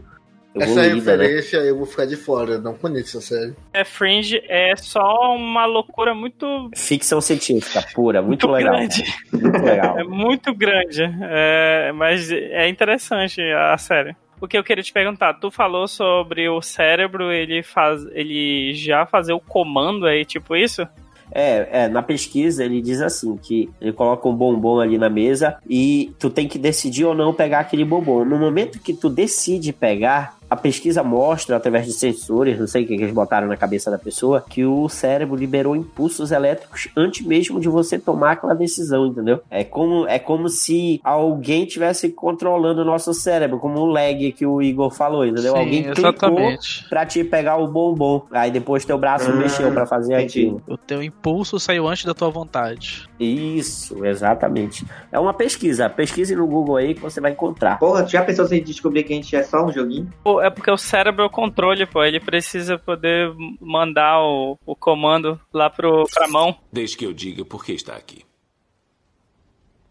[0.54, 1.24] Essa evoluída, né?
[1.24, 3.54] referência eu vou ficar de fora, eu não conheço essa série.
[3.72, 8.76] É Fringe é só uma loucura muito, Ficção científica pura, muito, muito legal.
[8.76, 9.04] grande.
[9.32, 9.98] Muito legal.
[10.02, 11.02] É muito grande.
[11.22, 14.14] É, mas é interessante a série.
[14.40, 19.06] O que eu queria te perguntar, tu falou sobre o cérebro, ele faz, ele já
[19.06, 20.86] fazer o comando aí, tipo isso?
[21.34, 25.56] É, é, na pesquisa ele diz assim, que ele coloca um bombom ali na mesa
[25.68, 28.24] e tu tem que decidir ou não pegar aquele bombom.
[28.24, 32.86] No momento que tu decide pegar, a pesquisa mostra, através de sensores, não sei o
[32.86, 37.58] que eles botaram na cabeça da pessoa, que o cérebro liberou impulsos elétricos antes mesmo
[37.58, 39.40] de você tomar aquela decisão, entendeu?
[39.50, 44.44] É como, é como se alguém tivesse controlando o nosso cérebro, como o lag que
[44.44, 45.54] o Igor falou, entendeu?
[45.54, 46.74] Sim, alguém exatamente.
[46.80, 48.26] clicou pra te pegar o bombom.
[48.30, 50.40] Aí depois teu braço Ah, mexeu pra fazer entendi.
[50.40, 50.62] aquilo.
[50.68, 53.08] O teu impulso saiu antes da tua vontade.
[53.18, 54.84] Isso, exatamente.
[55.10, 55.88] É uma pesquisa.
[55.88, 57.78] Pesquise no Google aí que você vai encontrar.
[57.78, 60.10] Porra, tu já pensou se a gente descobrir que a gente é só um joguinho?
[60.22, 62.02] Pô, É porque o cérebro é o controle, pô.
[62.02, 66.58] Ele precisa poder mandar o, o comando lá pro, pra mão.
[66.72, 68.24] Desde que eu diga por que está aqui.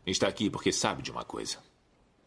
[0.06, 1.58] Está aqui porque sabe de uma coisa.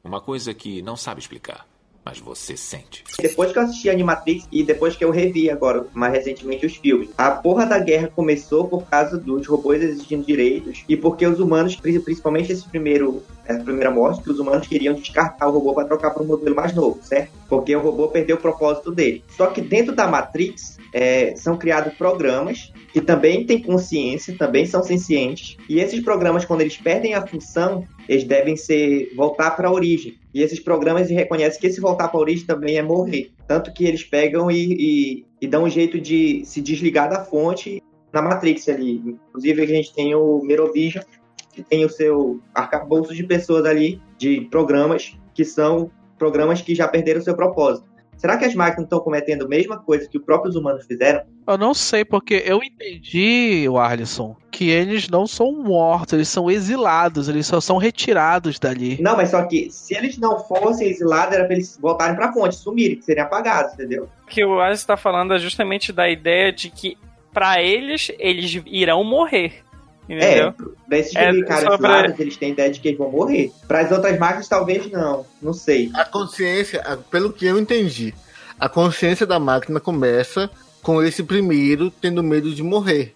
[0.02, 1.66] Uma coisa que não sabe explicar,
[2.04, 3.02] mas você sente.
[3.20, 7.08] Depois que eu assisti Animatrix e depois que eu revi agora, mais recentemente, os filmes,
[7.16, 11.76] a porra da guerra começou por causa dos robôs exigindo direitos e porque os humanos,
[11.76, 15.86] pri- principalmente esse primeiro, essa primeira morte, que os humanos queriam descartar o robô para
[15.86, 17.30] trocar para um modelo mais novo, certo?
[17.48, 19.24] Porque o robô perdeu o propósito dele.
[19.36, 24.82] Só que dentro da Matrix é, são criados programas que também têm consciência, também são
[24.82, 29.72] sencientes, e esses programas, quando eles perdem a função, eles devem ser voltar para a
[29.72, 30.18] origem.
[30.32, 33.32] E esses programas reconhecem que esse voltar para a origem também é morrer.
[33.46, 37.82] Tanto que eles pegam e, e- e dão um jeito de se desligar da fonte
[38.12, 39.02] na Matrix ali.
[39.28, 41.04] Inclusive a gente tem o Merovision,
[41.52, 46.88] que tem o seu arcabouço de pessoas ali, de programas, que são programas que já
[46.88, 47.86] perderam seu propósito.
[48.16, 51.22] Será que as máquinas estão cometendo a mesma coisa que os próprios humanos fizeram?
[51.46, 56.50] Eu não sei, porque eu entendi, o Arlisson, que eles não são mortos, eles são
[56.50, 58.96] exilados, eles só são retirados dali.
[59.00, 62.56] Não, mas só que se eles não fossem exilados, era pra eles voltarem pra fonte,
[62.56, 64.08] sumirem, que seriam apagados, entendeu?
[64.22, 66.96] O que o Alex está falando é justamente da ideia de que,
[67.32, 69.62] pra eles, eles irão morrer.
[70.08, 70.48] Entendeu?
[70.48, 70.54] É,
[70.88, 73.50] pra esses É, caras pra- eles têm ideia de que eles vão morrer.
[73.66, 75.24] Para as outras máquinas, talvez não.
[75.40, 75.90] Não sei.
[75.94, 78.12] A consciência, pelo que eu entendi,
[78.60, 80.50] a consciência da máquina começa
[80.82, 83.14] com esse primeiro tendo medo de morrer.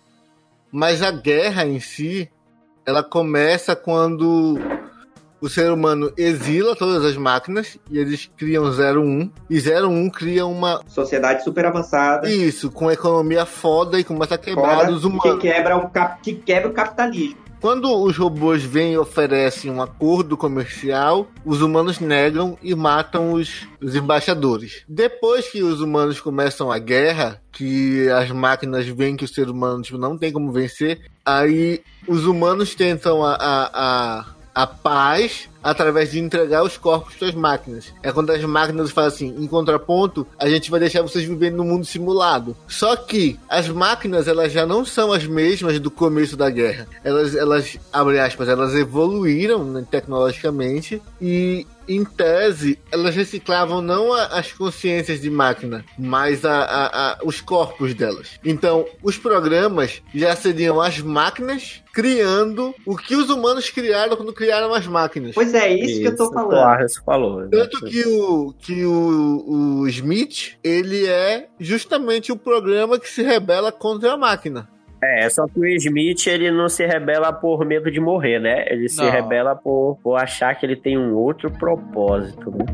[0.72, 2.28] Mas a guerra em si,
[2.86, 4.58] ela começa quando
[5.40, 10.80] o ser humano exila todas as máquinas e eles criam 01 e 01 cria uma
[10.88, 12.28] Sociedade super avançada.
[12.30, 15.40] isso com economia foda e começa a quebrar fora, os que humanos.
[15.42, 17.48] quebra, o cap- que quebra o capitalismo.
[17.60, 23.66] Quando os robôs vêm e oferecem um acordo comercial, os humanos negam e matam os,
[23.82, 24.84] os embaixadores.
[24.88, 29.82] Depois que os humanos começam a guerra, que as máquinas veem que o ser humano
[29.82, 33.70] tipo, não tem como vencer, aí os humanos tentam a, a,
[34.20, 34.24] a,
[34.58, 37.94] a paz através de entregar os corpos para as máquinas.
[38.02, 41.62] É quando as máquinas falam assim, em contraponto, a gente vai deixar vocês viverem no
[41.62, 42.56] mundo simulado.
[42.66, 46.88] Só que as máquinas, elas já não são as mesmas do começo da guerra.
[47.04, 54.26] Elas, elas abre aspas, elas evoluíram né, tecnologicamente e em tese, elas reciclavam não a-
[54.38, 58.38] as consciências de máquina, mas a, a- a- os corpos delas.
[58.44, 64.72] Então, os programas já seriam as máquinas criando o que os humanos criaram quando criaram
[64.72, 65.34] as máquinas.
[65.34, 66.58] Pois é, isso, que eu tô o falando.
[66.60, 67.48] Arres falou.
[67.48, 73.72] Tanto que o, que o, o Smith, ele é justamente o programa que se rebela
[73.72, 74.68] contra a máquina.
[75.02, 78.64] É, só que o Smith, ele não se rebela por medo de morrer, né?
[78.68, 79.10] Ele se Não.
[79.10, 82.64] rebela por, por achar que ele tem um outro propósito, né?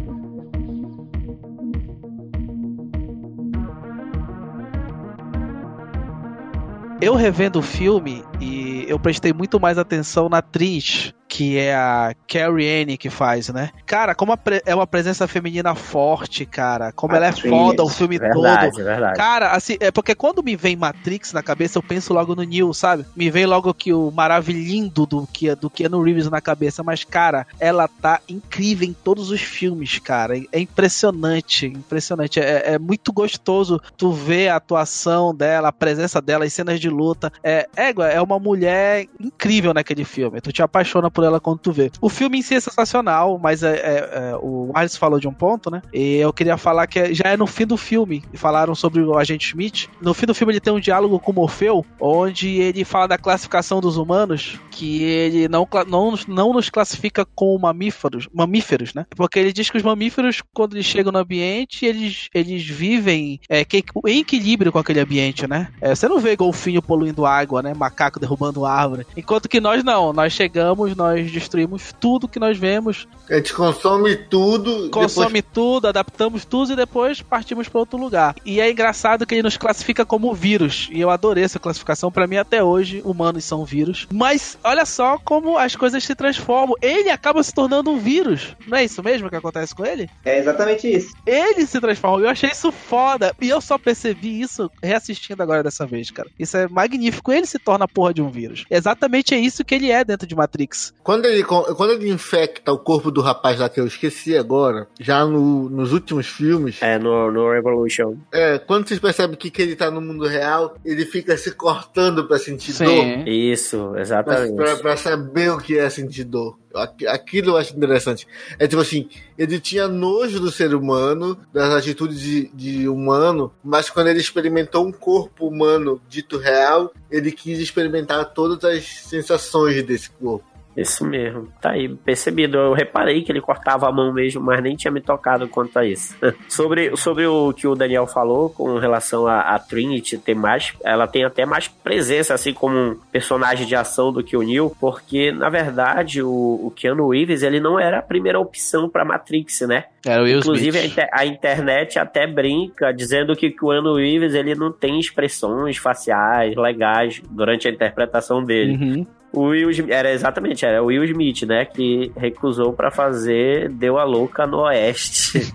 [7.00, 12.14] Eu revendo o filme e eu prestei muito mais atenção na atriz, que é a
[12.28, 13.70] Carrie Anne que faz, né?
[13.84, 16.92] Cara, como é uma presença feminina forte, cara.
[16.92, 18.84] Como ela é foda o filme Verdade, todo.
[18.84, 19.16] verdade.
[19.16, 22.72] Cara, assim, é porque quando me vem Matrix na cabeça, eu penso logo no Neo,
[22.72, 23.04] sabe?
[23.16, 27.44] Me vem logo que o maravilhindo do que do Keanu Reeves na cabeça, mas cara,
[27.58, 30.38] ela tá incrível em todos os filmes, cara.
[30.52, 32.38] É impressionante, impressionante.
[32.38, 36.88] É, é muito gostoso tu ver a atuação dela, a presença dela, as cenas de
[36.88, 37.32] luta.
[37.42, 40.40] É, égua, é uma mulher incrível naquele filme.
[40.40, 41.90] Tu te apaixona por ela quando tu vê.
[42.00, 45.32] O filme em si é sensacional, mas é, é- é, o Alisson falou de um
[45.32, 45.82] ponto, né?
[45.92, 48.22] E eu queria falar que já é no fim do filme.
[48.34, 49.88] Falaram sobre o agente Smith.
[50.00, 53.80] No fim do filme ele tem um diálogo com Morfeu, onde ele fala da classificação
[53.80, 59.06] dos humanos, que ele não, não, não nos classifica como mamíferos, mamíferos, né?
[59.16, 63.64] Porque ele diz que os mamíferos, quando eles chegam no ambiente, eles, eles vivem é,
[63.64, 65.68] que- em equilíbrio com aquele ambiente, né?
[65.80, 67.72] É, você não vê golfinho poluindo água, né?
[67.74, 69.06] Macaco derrubando árvore.
[69.16, 73.52] Enquanto que nós não, nós chegamos, nós nós destruímos tudo que nós vemos, A gente
[73.54, 74.90] consome tudo.
[74.90, 78.34] consome tudo, adaptamos tudo e depois partimos para outro lugar.
[78.44, 80.88] E é engraçado que ele nos classifica como vírus.
[80.92, 82.10] E eu adorei essa classificação.
[82.10, 84.06] Para mim, até hoje, humanos são vírus.
[84.12, 86.74] Mas olha só como as coisas se transformam.
[86.82, 88.56] Ele acaba se tornando um vírus.
[88.66, 90.08] Não é isso mesmo que acontece com ele?
[90.24, 91.14] É exatamente isso.
[91.26, 92.24] Ele se transforma.
[92.24, 93.34] Eu achei isso foda.
[93.40, 96.28] E eu só percebi isso reassistindo agora dessa vez, cara.
[96.38, 97.32] Isso é magnífico.
[97.32, 98.64] Ele se torna a porra de um vírus.
[98.70, 100.92] Exatamente é isso que ele é dentro de Matrix.
[101.04, 105.22] Quando ele, quando ele infecta o corpo do rapaz lá que eu esqueci agora, já
[105.26, 108.16] no- nos últimos filmes, É, no, no Revolution.
[108.32, 112.26] é, quando vocês percebem que, que ele tá no mundo real, ele fica se cortando
[112.26, 113.28] pra sentir dor.
[113.28, 114.56] Isso, exatamente.
[114.56, 116.58] pra- pra saber o que é sentir dor.
[116.74, 118.26] Aqu- Aquilo eu acho interessante.
[118.58, 119.06] É tipo assim,
[119.38, 124.86] ele tinha nojo do ser humano, das atitudes de, de humano, mas quando ele experimentou
[124.86, 130.44] um corpo humano dito real, ele quis experimentar todas as sensações desse corpo.
[130.76, 131.48] Isso mesmo.
[131.60, 132.56] Tá aí, percebido.
[132.58, 135.84] Eu reparei que ele cortava a mão mesmo, mas nem tinha me tocado quanto a
[135.84, 136.16] isso.
[136.48, 140.72] sobre, sobre o que o Daniel falou com relação a, a Trinity ter mais.
[140.82, 144.74] Ela tem até mais presença, assim, como um personagem de ação do que o Neo,
[144.80, 149.60] porque, na verdade, o, o Keanu Reeves, ele não era a primeira opção pra Matrix,
[149.62, 149.84] né?
[150.04, 154.34] Era o Will Inclusive, a, inter- a internet até brinca dizendo que o Keanu Reeves
[154.34, 158.72] ele não tem expressões faciais legais durante a interpretação dele.
[158.76, 159.06] Uhum.
[159.34, 163.98] O Will Smith, era exatamente, era o Will Smith, né, que recusou pra fazer Deu
[163.98, 165.52] a Louca no Oeste.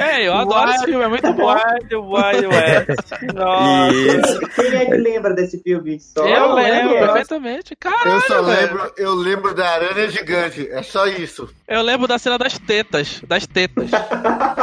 [0.00, 1.52] É, eu adoro esse filme, é muito bom.
[1.54, 3.34] Wild Wild West.
[3.34, 3.92] Nossa.
[3.94, 4.40] Isso.
[4.54, 5.98] Quem é que lembra desse filme?
[6.00, 7.76] Só Eu lembro perfeitamente.
[7.76, 8.60] Caralho, Eu só velho.
[8.60, 11.48] lembro, eu lembro da aranha gigante, é só isso.
[11.68, 13.20] Eu lembro da cena das tetas.
[13.26, 13.90] Das tetas.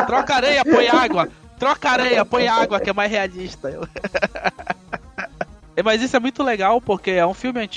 [0.07, 1.27] Troca areia, põe água.
[1.59, 3.69] Troca areia, põe água, que é mais realista.
[5.77, 7.69] É, Mas isso é muito legal porque é um filme,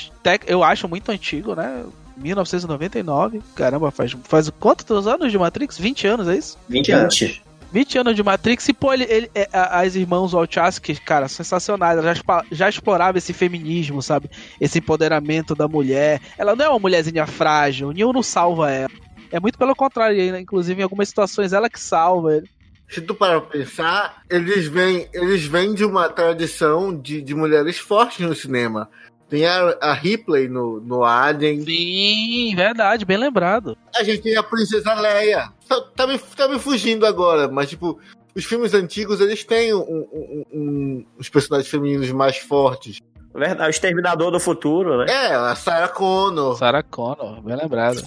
[0.46, 1.84] eu acho muito antigo, né?
[2.16, 3.40] 1999.
[3.54, 5.78] Caramba, faz, faz quantos anos de Matrix?
[5.78, 6.58] 20 anos, é isso?
[6.68, 7.40] 20 anos.
[7.72, 11.98] 20 anos de Matrix e, pô, ele, ele- é, as irmãos Wachowski, cara, sensacionais.
[11.98, 14.28] Elas já, já exploravam esse feminismo, sabe?
[14.60, 16.20] Esse empoderamento da mulher.
[16.36, 18.90] Ela não é uma mulherzinha frágil, Neo não salva ela.
[19.30, 22.48] É muito pelo contrário, inclusive em algumas situações ela que salva ele.
[22.90, 27.78] Se tu parar pra pensar, eles vêm, eles vêm de uma tradição de, de mulheres
[27.78, 28.90] fortes no cinema.
[29.28, 33.78] Tem a, a Ripley no, no Alien, Sim, verdade, bem lembrado.
[33.94, 35.52] a gente tem a Princesa Leia.
[35.68, 38.00] Tá, tá me, tá me fugindo agora, mas tipo,
[38.34, 42.98] os filmes antigos eles têm um, um, um, os personagens femininos mais fortes.
[43.32, 45.06] Verdade, o Exterminador do Futuro, né?
[45.08, 46.58] É, a Sarah Connor.
[46.58, 48.04] Sarah Connor, bem lembrado.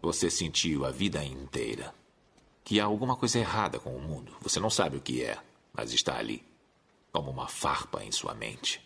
[0.00, 1.92] Você sentiu a vida inteira
[2.64, 4.32] que há alguma coisa errada com o mundo.
[4.40, 5.36] Você não sabe o que é,
[5.72, 6.42] mas está ali,
[7.12, 8.80] como uma farpa em sua mente,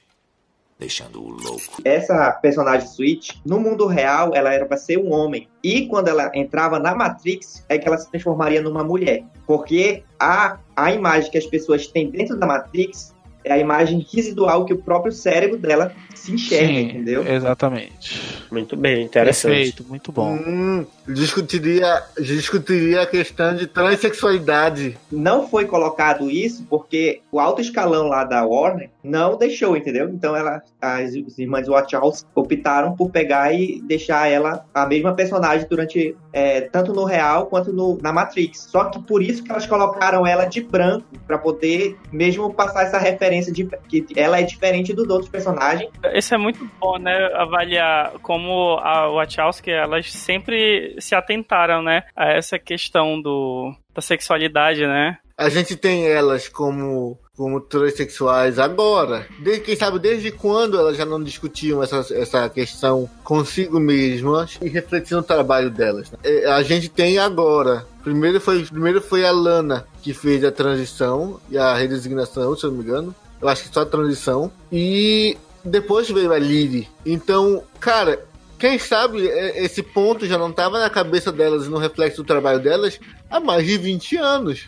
[0.79, 1.81] deixando-o louco.
[1.85, 5.49] Essa personagem Switch, no mundo real, ela era pra ser um homem.
[5.63, 9.25] E quando ela entrava na Matrix, é que ela se transformaria numa mulher.
[9.47, 13.15] Porque a, a imagem que as pessoas têm dentro da Matrix
[13.45, 17.27] é a imagem residual que o próprio cérebro dela se enxerga, entendeu?
[17.27, 18.21] Exatamente.
[18.51, 19.55] Muito bem, interessante.
[19.55, 20.35] Perfeito, muito bom.
[20.35, 24.97] Hum, discutiria, discutiria a questão de transexualidade.
[25.11, 30.09] Não foi colocado isso porque o alto escalão lá da Warner não deixou, entendeu?
[30.09, 35.67] Então ela, as, as irmãs Wachowski optaram por pegar e deixar ela a mesma personagem
[35.69, 38.69] durante é, tanto no real quanto no, na Matrix.
[38.71, 42.99] Só que por isso que elas colocaram ela de branco para poder mesmo passar essa
[42.99, 45.91] referência de que ela é diferente dos outros personagens.
[46.13, 47.31] Isso é muito bom, né?
[47.35, 52.05] Avaliar como a Wachowski, elas sempre se atentaram, né?
[52.17, 55.19] A essa questão do, da sexualidade, né?
[55.37, 59.25] A gente tem elas como, como transexuais agora.
[59.39, 64.69] Desde, quem sabe desde quando elas já não discutiam essa, essa questão consigo mesmas e
[64.69, 66.11] refletindo o trabalho delas.
[66.11, 66.19] né?
[66.25, 67.87] É, A gente tem agora.
[68.03, 72.71] Primeiro foi, primeiro foi a Lana que fez a transição e a redesignação, se eu
[72.71, 73.15] não me engano.
[73.41, 74.51] Eu acho que só a transição.
[74.73, 76.89] E depois veio a Lily.
[77.07, 78.25] Então, cara,
[78.59, 82.27] quem sabe é, esse ponto já não estava na cabeça delas e no reflexo do
[82.27, 82.99] trabalho delas
[83.31, 84.67] há mais de 20 anos.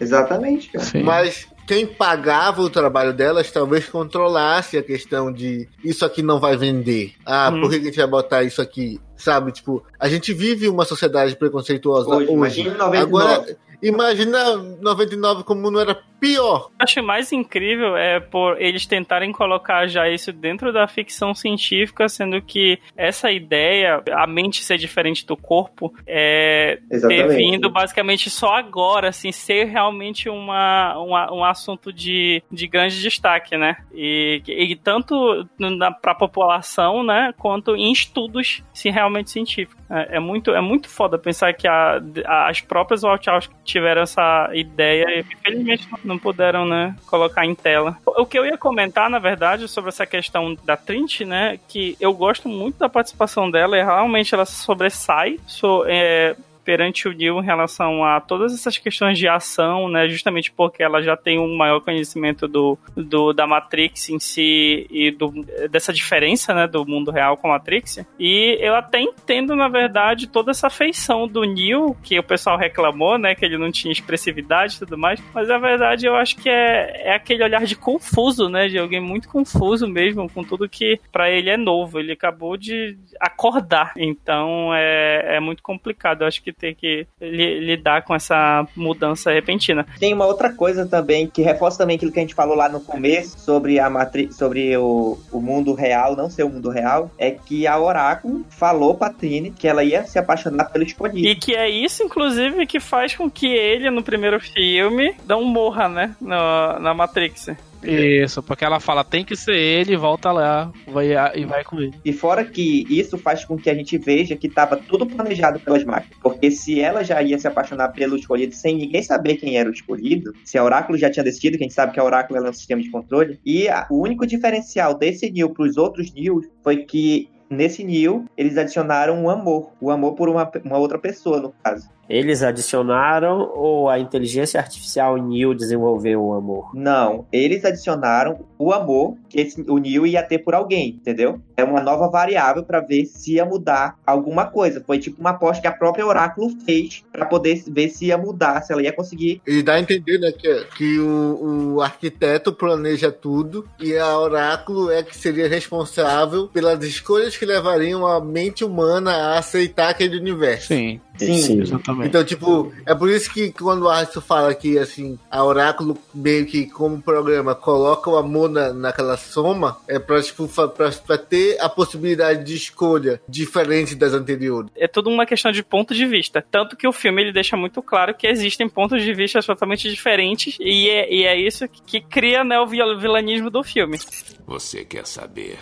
[0.00, 0.84] Exatamente, cara.
[0.84, 1.02] Sim.
[1.02, 6.56] Mas quem pagava o trabalho delas talvez controlasse a questão de isso aqui não vai
[6.56, 7.12] vender.
[7.24, 7.60] Ah, Hum.
[7.60, 9.00] por que que a gente vai botar isso aqui?
[9.16, 12.32] Sabe, tipo, a gente vive uma sociedade preconceituosa Hoje, hoje.
[12.32, 12.96] imagina em 99.
[12.98, 16.70] Agora, Imagina 99 como não era pior.
[16.78, 22.40] acho mais incrível é por eles tentarem colocar já isso dentro da ficção científica, sendo
[22.40, 29.08] que essa ideia, a mente ser diferente do corpo, é ter vindo basicamente só agora,
[29.08, 33.78] assim, ser realmente uma, uma- um assunto de, de grande destaque, né?
[33.92, 39.81] E, e tanto na, pra população, né, quanto em estudos se realmente científicos.
[39.94, 44.48] É, é muito, é muito foda pensar que a- a- as próprias Wachowski tiveram essa
[44.54, 47.98] ideia e infelizmente não- puderam, né, colocar em tela.
[48.06, 52.12] O que eu ia comentar, na verdade, sobre essa questão da Trinity, né, que eu
[52.14, 57.44] gosto muito da participação dela e realmente ela sobressai so, é, perante o Neil em
[57.44, 60.08] relação a todas essas questões de ação, né?
[60.08, 65.10] Justamente porque ela já tem um maior conhecimento do, do da Matrix em si e
[65.10, 65.30] do,
[65.70, 68.04] dessa diferença, né, do mundo real com a Matrix.
[68.18, 73.18] E eu até entendo, na verdade, toda essa feição do Neil, que o pessoal reclamou,
[73.18, 76.48] né, que ele não tinha expressividade e tudo mais, mas na verdade eu acho que
[76.48, 81.00] é, é aquele olhar de confuso, né, de alguém muito confuso mesmo com tudo que
[81.10, 81.98] pra ele é novo.
[81.98, 86.22] Ele acabou de acordar, então é, é muito complicado.
[86.22, 89.86] Eu acho que ter que li- lidar com essa mudança repentina.
[89.98, 92.80] Tem uma outra coisa também que reforça também aquilo que a gente falou lá no
[92.80, 97.30] começo sobre a matriz, sobre o, o mundo real, não ser o mundo real, é
[97.30, 101.26] que a Oráculo falou pra Trini que ela ia se apaixonar pelo escolhido.
[101.26, 105.88] E que é isso, inclusive, que faz com que ele, no primeiro filme, não morra,
[105.88, 106.14] né?
[106.20, 107.48] No- na Matrix.
[107.84, 111.92] Isso, porque ela fala, tem que ser ele, volta lá vai, e vai com ele.
[112.04, 115.84] E fora que isso faz com que a gente veja que estava tudo planejado pelas
[115.84, 116.16] máquinas.
[116.22, 119.72] Porque se ela já ia se apaixonar pelo escolhido sem ninguém saber quem era o
[119.72, 122.48] escolhido, se a Oráculo já tinha decidido, que a gente sabe que a Oráculo é
[122.50, 126.46] um sistema de controle, e a- o único diferencial desse Neo para os outros Neos
[126.62, 129.70] foi que nesse Neo eles adicionaram um amor.
[129.80, 131.88] O amor por uma, uma outra pessoa, no caso.
[132.08, 136.70] Eles adicionaram ou a inteligência artificial Neo desenvolveu o amor?
[136.74, 141.40] Não, eles adicionaram o amor que esse, o Neo ia ter por alguém, entendeu?
[141.56, 144.82] É uma nova variável para ver se ia mudar alguma coisa.
[144.84, 148.62] Foi tipo uma aposta que a própria Oráculo fez para poder ver se ia mudar,
[148.62, 149.40] se ela ia conseguir.
[149.46, 154.90] E dá a entender, né, que, que o, o arquiteto planeja tudo e a Oráculo
[154.90, 160.68] é que seria responsável pelas escolhas que levariam a mente humana a aceitar aquele universo.
[160.68, 162.08] Sim, Sim, exatamente.
[162.08, 166.46] Então, tipo, é por isso que quando o Arthur fala que, assim, a Oráculo meio
[166.46, 171.60] que como programa coloca o amor na, naquela soma, é pra, tipo, pra, pra ter
[171.60, 174.70] a possibilidade de escolha diferente das anteriores.
[174.76, 176.44] É tudo uma questão de ponto de vista.
[176.50, 180.56] Tanto que o filme ele deixa muito claro que existem pontos de vista totalmente diferentes
[180.60, 183.98] e é, e é isso que, que cria né, o vil- vilanismo do filme.
[184.46, 185.58] Você quer saber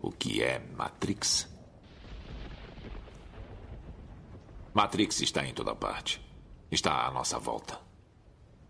[0.00, 1.48] o que é Matrix?
[4.76, 6.20] Matrix está em toda parte.
[6.70, 7.78] Está à nossa volta.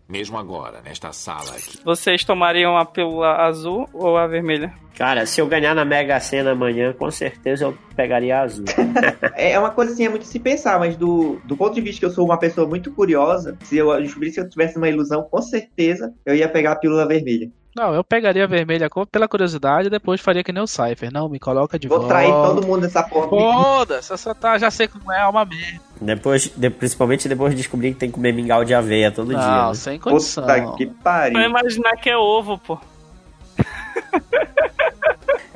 [0.07, 1.79] Mesmo agora, nesta sala aqui.
[1.83, 4.73] Vocês tomariam a pílula azul ou a vermelha?
[4.95, 8.63] Cara, se eu ganhar na Mega Sena amanhã, com certeza eu pegaria a azul.
[9.35, 11.99] É é uma coisa assim, é muito se pensar, mas do, do ponto de vista
[11.99, 15.23] que eu sou uma pessoa muito curiosa, se eu descobrisse que eu tivesse uma ilusão,
[15.23, 17.51] com certeza eu ia pegar a pílula vermelha.
[17.77, 21.13] Não, eu pegaria a vermelha pela curiosidade e depois faria que nem o Cypher.
[21.13, 22.13] Não, me coloca de Vou volta.
[22.15, 23.27] trair todo mundo nessa porra.
[23.29, 25.79] Foda-se, essa tá, já sei como é, é uma merda.
[26.01, 29.37] Depois, de- principalmente depois de descobrir que tem que comer mingau de aveia todo dia.
[29.37, 29.73] Não, né?
[29.75, 30.43] sem condição.
[30.43, 31.33] Puta que pariu.
[31.39, 32.79] Vai imaginar que é ovo, pô.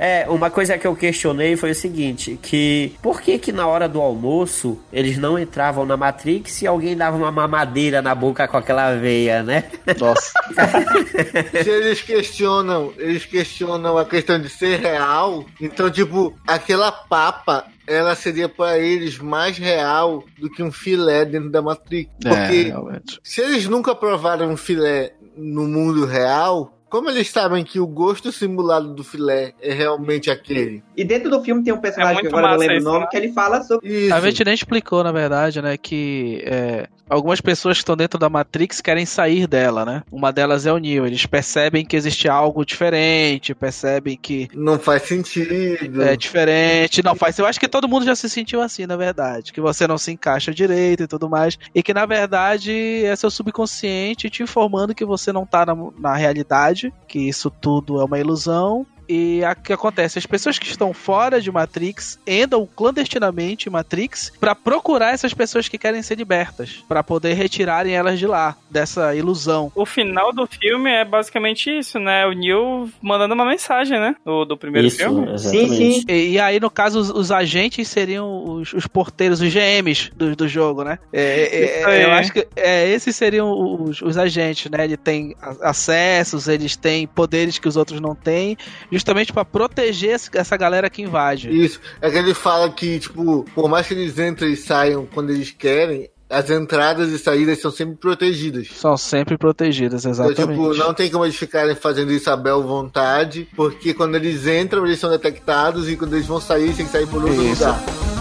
[0.04, 3.88] É, uma coisa que eu questionei foi o seguinte, que por que que na hora
[3.88, 8.58] do almoço eles não entravam na Matrix e alguém dava uma mamadeira na boca com
[8.58, 9.66] aquela aveia, né?
[10.00, 10.32] Nossa.
[11.64, 18.16] Se eles questionam, eles questionam a questão de ser real, então, tipo, aquela papa, ela
[18.16, 22.10] seria para eles mais real do que um filé dentro da Matrix.
[22.26, 23.20] É, Porque realmente.
[23.24, 28.34] se eles nunca provaram um filé no mundo real, como eles sabem que o gosto
[28.34, 30.84] simulado do filé é realmente aquele?
[30.96, 33.00] E dentro do filme tem um personagem É que agora eu não lembro o nome,
[33.00, 33.08] né?
[33.10, 33.88] que ele fala sobre.
[33.88, 34.14] Isso.
[34.14, 38.30] A gente nem explicou, na verdade, né, que é, algumas pessoas que estão dentro da
[38.30, 40.04] Matrix querem sair dela, né?
[40.12, 41.06] Uma delas é o Neo.
[41.06, 46.02] Eles percebem que existe algo diferente, percebem que Não faz sentido.
[46.02, 47.04] é diferente.
[47.04, 47.38] Não faz.
[47.38, 49.52] Eu acho que todo mundo já se sentiu assim, na verdade.
[49.52, 51.58] Que você não se encaixa direito e tudo mais.
[51.76, 56.16] E que, na verdade, é seu subconsciente te informando que você não tá na, na
[56.16, 58.86] realidade, que isso tudo é uma ilusão.
[59.12, 60.18] E o que acontece?
[60.20, 65.68] As pessoas que estão fora de Matrix andam clandestinamente em Matrix para procurar essas pessoas
[65.68, 69.72] que querem ser libertas, para poder retirarem elas de lá, dessa ilusão.
[69.76, 72.26] O final do filme é basicamente isso, né?
[72.26, 74.16] O Neo mandando uma mensagem, né?
[74.26, 75.32] Do, do primeiro Isso, filme.
[75.32, 75.76] exatamente.
[75.76, 76.06] Sim, sim.
[76.08, 80.36] E, e aí, no caso, os, os agentes seriam os, os porteiros, os GMs do,
[80.36, 81.00] do jogo, né?
[81.12, 84.84] É, é, é, eu acho que é, esses seriam os, os agentes, né?
[84.86, 88.58] Eles têm a- acessos, eles têm poderes que os outros não têm,
[89.02, 91.50] justamente para proteger essa galera que invade.
[91.50, 91.80] Isso.
[92.00, 95.52] É que ele fala que, tipo, por mais que eles entrem e saiam quando eles
[95.52, 98.70] querem, as entradas e saídas são sempre protegidas.
[98.76, 100.58] São sempre protegidas, Então, exatamente.
[100.60, 104.86] tipo, não tem como eles ficarem fazendo isso à bel vontade, porque quando eles entram,
[104.86, 107.66] eles são detectados e quando eles vão sair, eles têm que sair por outro Isso.
[107.66, 108.21] lugar.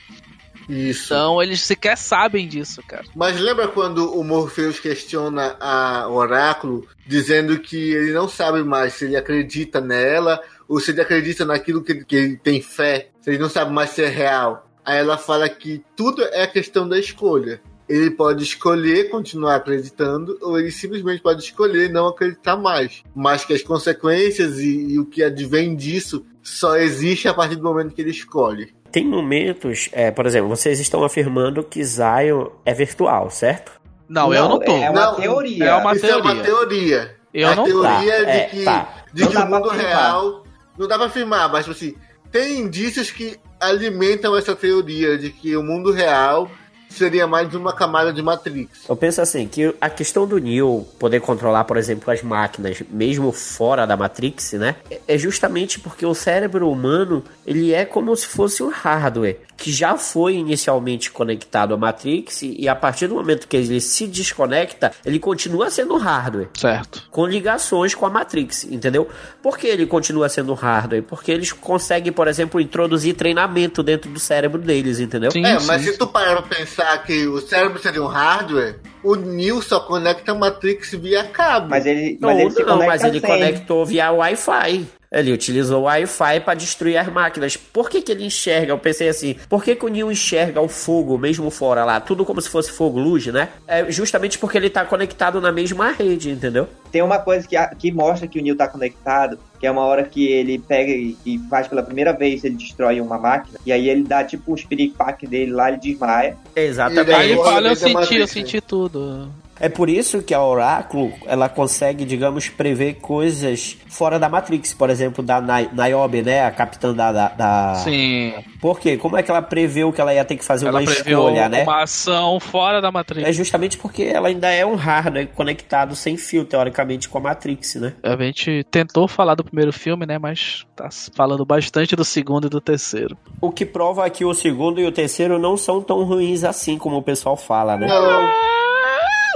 [0.69, 1.13] Isso.
[1.13, 3.05] Então eles sequer sabem disso, cara.
[3.15, 8.95] Mas lembra quando o Morpheus questiona a o Oráculo, dizendo que ele não sabe mais
[8.95, 13.11] se ele acredita nela ou se ele acredita naquilo que ele, que ele tem fé,
[13.21, 14.67] se ele não sabe mais se é real.
[14.85, 17.61] Aí ela fala que tudo é questão da escolha.
[17.89, 23.03] Ele pode escolher continuar acreditando ou ele simplesmente pode escolher não acreditar mais.
[23.15, 27.63] Mas que as consequências e, e o que advém disso só existe a partir do
[27.63, 28.73] momento que ele escolhe.
[28.91, 33.73] Tem momentos, é, por exemplo, vocês estão afirmando que Zion é virtual, certo?
[34.09, 34.73] Não, eu não tô.
[34.73, 35.65] É uma Não, teoria.
[35.65, 36.45] é uma Isso é uma teoria.
[36.45, 37.17] teoria.
[37.35, 39.05] Eu a não- teoria Tá, de é, que, tá.
[39.13, 40.45] de Não que o mundo real
[40.79, 41.95] não dá pra afirmar, mas tipo assim,
[42.31, 46.49] tem indícios que alimentam essa teoria de que o mundo real
[46.95, 48.89] seria mais uma camada de Matrix.
[48.89, 53.33] Eu penso assim, que a questão do Neo poder controlar, por exemplo, as máquinas, mesmo
[53.33, 54.77] fora da Matrix, né?
[55.07, 59.97] É justamente porque o cérebro humano, ele é como se fosse um hardware, que já
[59.97, 65.19] foi inicialmente conectado à Matrix, e a partir do momento que ele se desconecta, ele
[65.19, 66.49] continua sendo hardware.
[66.57, 67.03] Certo.
[67.11, 69.09] com ligações com a Matrix, entendeu?
[69.43, 71.03] Por que ele continua sendo hardware?
[71.03, 75.31] Porque eles conseguem, por exemplo, introduzir treinamento dentro do cérebro deles, entendeu?
[75.31, 78.79] Sim, é, sim, mas se tu parar pra pensar que o cérebro seria um hardware,
[79.03, 81.69] o Neo só conecta a Matrix via cabo.
[81.71, 83.31] Mas ele, Não, mas ele se não, conecta mas ele sem.
[83.31, 84.87] conectou via Wi-Fi.
[85.15, 87.57] Ele utilizou o Wi-Fi para destruir as máquinas.
[87.57, 88.73] Por que, que ele enxerga?
[88.73, 92.01] Eu pensei assim, por que, que o Neo enxerga o fogo mesmo fora lá?
[92.01, 93.49] Tudo como se fosse fogo luz, né?
[93.67, 96.69] É justamente porque ele tá conectado na mesma rede, entendeu?
[96.91, 100.03] Tem uma coisa que, que mostra que o Neo tá conectado, que é uma hora
[100.03, 103.89] que ele pega e, e faz pela primeira vez, ele destrói uma máquina, e aí
[103.89, 106.37] ele dá tipo um espiripaque dele lá, ele desmaia.
[106.57, 107.11] Exatamente.
[107.11, 109.29] E Aí ele fala, eu senti, eu senti tudo.
[109.61, 114.91] É por isso que a Oráculo ela consegue, digamos, prever coisas fora da Matrix, por
[114.91, 116.45] exemplo, da Ni- Niobe, né?
[116.45, 118.35] A capitã da, da, da- Sim.
[118.61, 118.97] Por quê?
[118.97, 121.63] Como é que ela preveu que ela ia ter que fazer Ela uma escolha, né?
[121.63, 123.29] uma ação fora da Matrix.
[123.29, 127.77] É justamente porque ela ainda é um hardware conectado sem fio, teoricamente, com a Matrix,
[127.77, 127.93] né?
[128.03, 130.19] A gente tentou falar do primeiro filme, né?
[130.19, 133.17] Mas tá falando bastante do segundo e do terceiro.
[133.41, 136.97] O que prova que o segundo e o terceiro não são tão ruins assim como
[136.97, 137.87] o pessoal fala, né?
[137.87, 138.29] Não,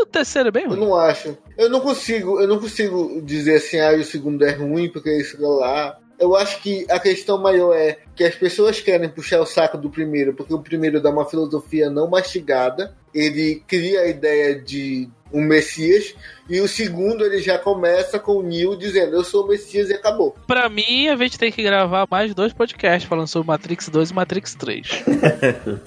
[0.09, 0.81] terceiro é bem eu ruim.
[0.81, 1.37] não acho.
[1.57, 5.37] Eu não consigo, eu não consigo dizer assim, ah, o segundo é ruim porque isso
[5.41, 5.99] lá.
[6.19, 9.89] Eu acho que a questão maior é que as pessoas querem puxar o saco do
[9.89, 12.93] primeiro, porque o primeiro dá uma filosofia não mastigada.
[13.15, 16.15] Ele cria a ideia de um Messias.
[16.49, 19.94] E o segundo ele já começa com o Neo dizendo eu sou o Messias e
[19.94, 20.34] acabou.
[20.46, 24.14] Pra mim, a gente tem que gravar mais dois podcasts falando sobre Matrix 2 e
[24.14, 25.05] Matrix 3.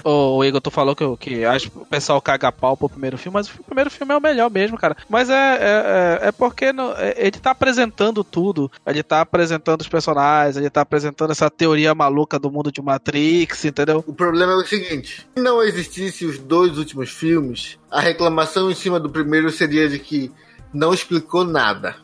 [0.04, 3.34] o Igor, tu falou que, que acho que o pessoal caga pau pro primeiro filme,
[3.34, 4.96] mas o primeiro filme é o melhor mesmo, cara.
[5.10, 8.72] Mas é, é, é- é porque no- é- ele tá apresentando tudo.
[8.86, 13.66] Ele tá apresentando os personagens, ele tá apresentando essa teoria maluca do mundo de Matrix,
[13.66, 14.04] entendeu?
[14.08, 18.76] O problema é o seguinte: se não existisse os dois últimos filmes, a reclamação em
[18.76, 20.32] cima do primeiro seria de que
[20.74, 21.96] não explicou nada.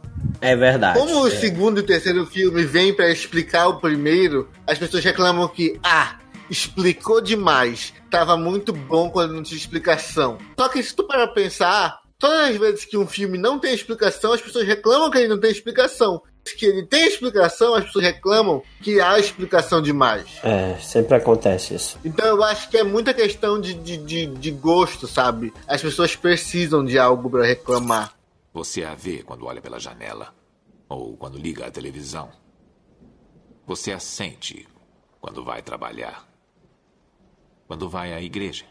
[0.42, 1.00] É verdade.
[1.00, 1.32] Como o é.
[1.32, 6.18] segundo e terceiro filme vêm pra explicar o primeiro, as pessoas reclamam que, ah,
[6.50, 7.94] explicou demais.
[8.10, 10.38] Tava muito bom quando não tinha explicação.
[10.58, 13.74] Só que se tu parar pra pensar, todas as vezes que um filme não tem
[13.74, 16.22] explicação, as pessoas reclamam que ele não tem explicação.
[16.46, 20.26] Se que ele tem explicação, as pessoas reclamam que há explicação demais.
[20.44, 22.00] É, sempre acontece isso.
[22.06, 25.54] Então eu acho que é muita questão de, de, de, de gosto, sabe?
[25.68, 28.17] As pessoas precisam de algo pra reclamar.
[28.58, 30.34] Você a vê quando olha pela janela
[30.90, 32.30] ou quando liga a televisão.
[33.68, 34.68] Você a sente
[35.22, 36.28] quando vai trabalhar,
[37.68, 38.66] quando vai à igreja,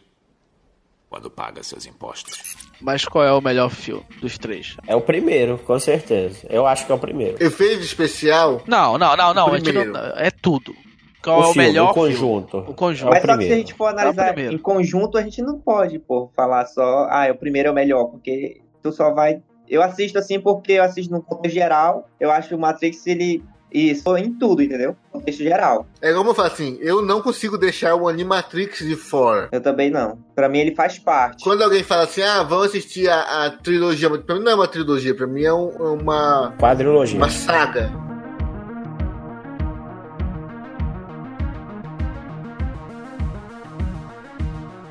[1.09, 2.57] quando paga seus impostos.
[2.81, 4.77] Mas qual é o melhor filme dos três?
[4.89, 6.45] É o primeiro, com certeza.
[6.51, 7.41] Eu acho que é o primeiro.
[7.41, 9.51] Efeito especial, Não, não, não, não.
[9.51, 10.75] O a gente não- é tudo.
[11.23, 12.51] Qual é o filme, melhor o conjunto.
[12.51, 12.67] filme?
[12.71, 13.11] O conjunto.
[13.11, 14.55] Mas só que se a gente for É o analisar primeiro.
[14.57, 18.07] em conjunto, a gente não pode, pô, falar só, ah, o primeiro é o melhor,
[18.07, 19.41] porque tu só vai.
[19.69, 22.09] Eu assisto assim porque eu assisto no contexto geral.
[22.21, 23.43] Eu acho que o Matrix, ele.
[23.73, 24.97] Isso em tudo, entendeu?
[25.11, 25.87] Contexto geral.
[26.01, 29.49] é como eu falo assim, eu não consigo deixar o Animatrix de fora.
[29.51, 30.19] Eu também não.
[30.37, 31.43] Pra mim, ele faz parte.
[31.43, 34.69] Quando alguém fala assim, ah, vamos assistir a, a trilogia, pra mim não é uma
[34.69, 37.17] trilogia, pra mim é um- é uma, Quadrilogia.
[37.19, 37.91] uma saga.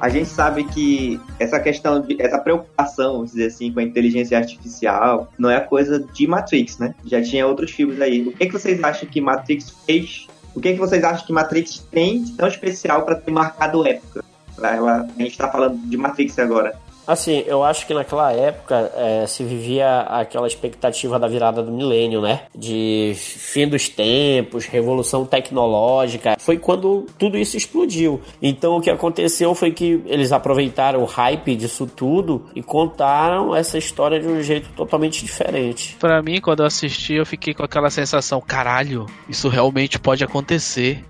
[0.06, 4.38] A gente sabe que essa questão, de, essa preocupação, vamos dizer assim, com a inteligência
[4.38, 6.94] artificial, não é coisa de Matrix, né?
[7.08, 8.22] Já tinha outros filmes aí.
[8.22, 10.28] O que, que vocês acham que Matrix fez?
[10.54, 14.24] O que, que vocês acham que Matrix tem de tão especial para ter marcado época?
[14.56, 16.76] Pra ela- a gente tá falando de Matrix agora.
[17.08, 22.22] Assim, eu acho que naquela época é, se vivia aquela expectativa da virada do milênio,
[22.22, 22.42] né?
[22.56, 26.36] De fim dos tempos, revolução tecnológica.
[26.40, 28.22] Foi quando tudo isso explodiu.
[28.42, 33.78] Então o que aconteceu foi que eles aproveitaram o hype disso tudo e contaram essa
[33.78, 35.96] história de um jeito totalmente diferente.
[36.00, 41.04] Pra mim, quando eu assisti, eu fiquei com aquela sensação: caralho, isso realmente pode acontecer.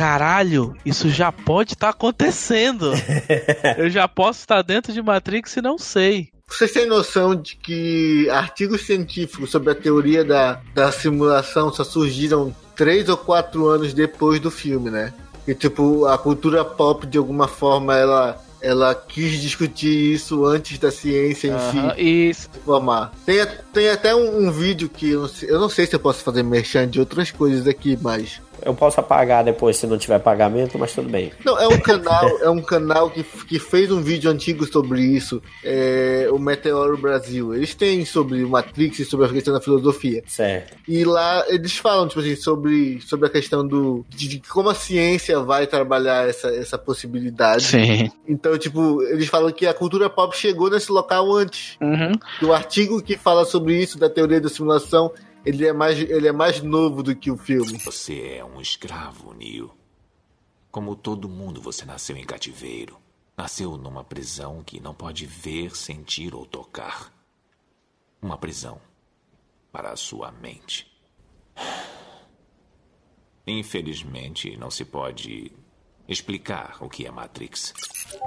[0.00, 2.90] Caralho, isso já pode estar acontecendo.
[3.76, 6.30] eu já posso estar dentro de Matrix e não sei.
[6.48, 12.56] Vocês têm noção de que artigos científicos sobre a teoria da, da simulação só surgiram
[12.74, 15.12] três ou quatro anos depois do filme, né?
[15.46, 20.90] E tipo, a cultura pop, de alguma forma, ela, ela quis discutir isso antes da
[20.90, 23.12] ciência em si E se formar.
[23.26, 26.00] Tem, tem até um, um vídeo que eu não, sei, eu não sei se eu
[26.00, 30.18] posso fazer merchan de outras coisas aqui, mas Eu posso apagar depois se não tiver
[30.18, 31.32] pagamento, mas tudo bem.
[31.44, 35.42] Não, é um canal, é um canal que, que fez um vídeo antigo sobre isso,
[35.64, 37.54] é, o Meteoro Brasil.
[37.54, 40.22] Eles têm sobre o Matrix e sobre a questão da filosofia.
[40.26, 40.76] Certo.
[40.86, 44.04] E lá eles falam, tipo assim, sobre, sobre a questão do.
[44.08, 47.64] De, de como a ciência vai trabalhar essa, essa possibilidade.
[47.64, 48.10] Sim.
[48.26, 51.76] Então, tipo, eles falam que a cultura pop chegou nesse local antes.
[51.80, 52.12] Uhum.
[52.48, 55.12] O artigo que fala sobre isso, da teoria da simulação,
[55.44, 57.78] ele é mais, ele é mais novo do que o filme.
[57.78, 59.74] Você é um escravo, Neo.
[60.70, 62.98] Como todo mundo, você nasceu em cativeiro.
[63.36, 67.12] Nasceu numa prisão que não pode ver, sentir ou tocar.
[68.20, 68.80] Uma prisão
[69.72, 70.86] para a sua mente.
[73.46, 75.52] Infelizmente, não se pode
[76.10, 77.72] explicar o que é Matrix.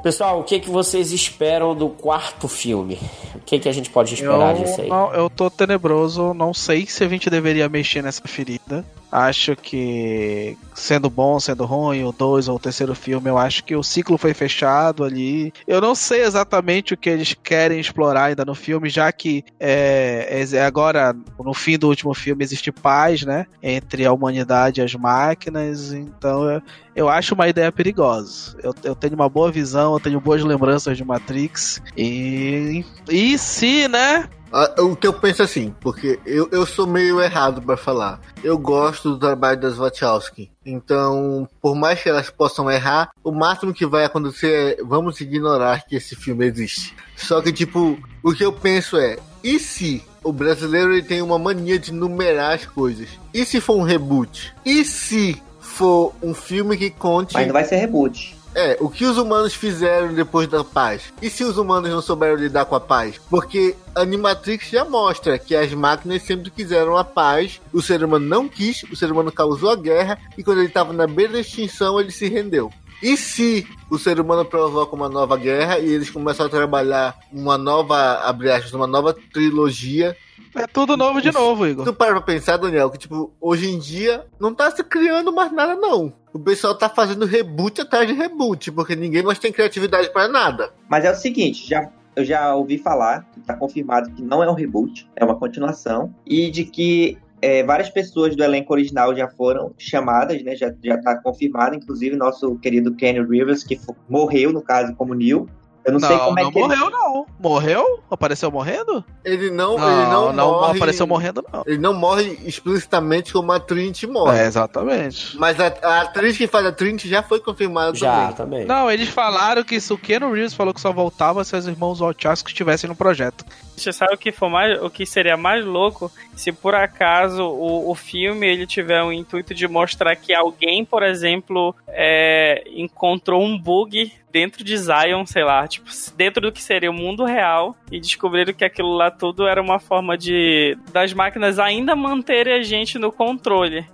[0.02, 2.98] Pessoal, o que, que vocês esperam do quarto filme?
[3.36, 4.90] O que, que a gente pode esperar disso Eu, aí?
[4.90, 8.86] não, eu tô tenebroso, não sei se a gente deveria mexer nessa ferida.
[9.16, 13.76] Acho que, sendo bom, sendo ruim, o dois ou o terceiro filme, eu acho que
[13.76, 15.54] o ciclo foi fechado ali.
[15.68, 20.44] Eu não sei exatamente o que eles querem explorar ainda no filme, já que é,
[20.52, 23.46] é agora, no fim do último filme, existe paz, né?
[23.62, 25.94] Entre a humanidade e as máquinas.
[25.94, 26.62] Então, eu,
[26.96, 28.58] eu acho uma ideia perigosa.
[28.64, 31.80] Eu, eu tenho uma boa visão, eu tenho boas lembranças de Matrix.
[31.96, 32.84] E.
[33.08, 34.28] E se, né?
[34.54, 38.22] Ah, O que eu penso assim, porque eu, eu sou meio errado pra falar.
[38.44, 40.52] Eu gosto do trabalho das Wachowski.
[40.64, 45.86] Então, por mais que elas possam errar, o máximo que vai acontecer é vamos ignorar
[45.86, 46.96] que esse filme existe.
[47.16, 51.80] Só que, tipo, o que eu penso é, e se o brasileiro tem uma mania
[51.80, 53.10] de numerar as coisas?
[53.34, 54.54] E se for um reboot?
[54.64, 57.34] E se for um filme que conte.
[57.34, 58.36] Mas não vai ser reboot.
[58.56, 61.14] É o que os humanos fizeram depois da paz.
[61.22, 63.20] E se os humanos não souberam lidar com a paz?
[63.30, 68.48] Porque Animatrix já mostra que as máquinas sempre quiseram a paz, o ser humano não
[68.48, 72.00] quis, o ser humano causou a guerra e quando ele estava na beira da extinção
[72.00, 72.72] ele se rendeu.
[73.02, 77.58] E se o ser humano provoca uma nova guerra e eles começam a trabalhar uma
[77.58, 80.16] nova, abre aspas, uma nova trilogia
[80.56, 81.84] É tudo novo de novo, Igor.
[81.84, 85.52] Tu para pra pensar, Daniel, que tipo, hoje em dia não tá se criando mais
[85.52, 86.14] nada, não.
[86.34, 90.72] O pessoal tá fazendo reboot atrás de reboot, porque ninguém mais tem criatividade pra nada.
[90.90, 94.56] Mas é o seguinte, já, eu já ouvi falar, está confirmado que não é um
[94.56, 99.74] reboot, é uma continuação, e de que é, várias pessoas do elenco original já foram
[99.78, 100.56] chamadas, né?
[100.56, 103.80] Já, já tá confirmado, inclusive nosso querido Kenny Rivers, que
[104.10, 105.48] morreu, no caso, como Neil.
[105.86, 107.26] Eu não, sei como é não que ele- morreu, não.
[107.40, 108.04] Morreu?
[108.10, 109.04] Apareceu morrendo?
[109.26, 110.78] Ele não, Não, ele não, não morre.
[110.78, 111.64] apareceu morrendo, não.
[111.66, 114.40] Ele não morre explicitamente como a Trinity morre.
[114.40, 115.38] É, exatamente.
[115.38, 118.36] Mas a, a atriz que faz a Trinity já foi confirmada Já, também.
[118.36, 118.66] também.
[118.66, 122.00] Não, eles falaram que se o Keanu Reeves falou que só voltava se os irmãos
[122.00, 123.44] Wachowski estivessem no projeto.
[123.76, 127.90] Você sabe o que for mais, o que seria mais louco se por acaso o,
[127.90, 133.58] o filme ele tiver o intuito de mostrar que alguém, por exemplo, é, encontrou um
[133.58, 138.00] bug dentro de Zion, sei lá, tipo dentro do que seria o mundo real e
[138.00, 142.98] descobriram que aquilo lá tudo era uma forma de das máquinas ainda manterem a gente
[142.98, 143.86] no controle,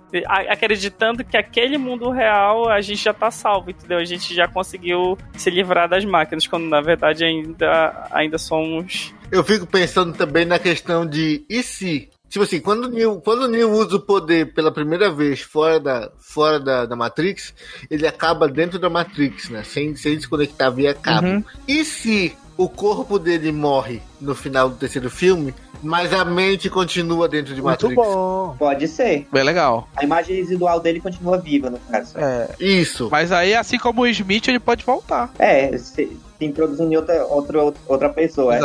[0.48, 3.98] acreditando que aquele mundo real a gente já tá salvo, entendeu?
[3.98, 9.44] A gente já conseguiu se livrar das máquinas, quando na verdade ainda ainda somos Eu
[9.44, 12.08] fico pensando também na questão de e se?
[12.30, 15.80] Tipo assim, quando o Neo, quando o Neo usa o poder pela primeira vez fora
[15.80, 17.52] da, fora da, da Matrix,
[17.90, 19.64] ele acaba dentro da Matrix, né?
[19.64, 21.26] Sem, sem desconectar via cabo.
[21.26, 21.44] Uhum.
[21.66, 25.52] E se o corpo dele morre no final do terceiro filme,
[25.82, 27.94] mas a mente continua dentro de Muito Matrix?
[27.96, 28.54] bom.
[28.58, 29.26] Pode ser.
[29.32, 29.88] Bem legal.
[29.96, 32.16] A imagem residual dele continua viva, no caso.
[32.16, 32.48] É.
[32.60, 33.08] Isso.
[33.10, 35.32] Mas aí, assim como o Smith, ele pode voltar.
[35.38, 38.54] É, se, se introduzindo em outra, outra, outra pessoa.
[38.54, 38.60] é.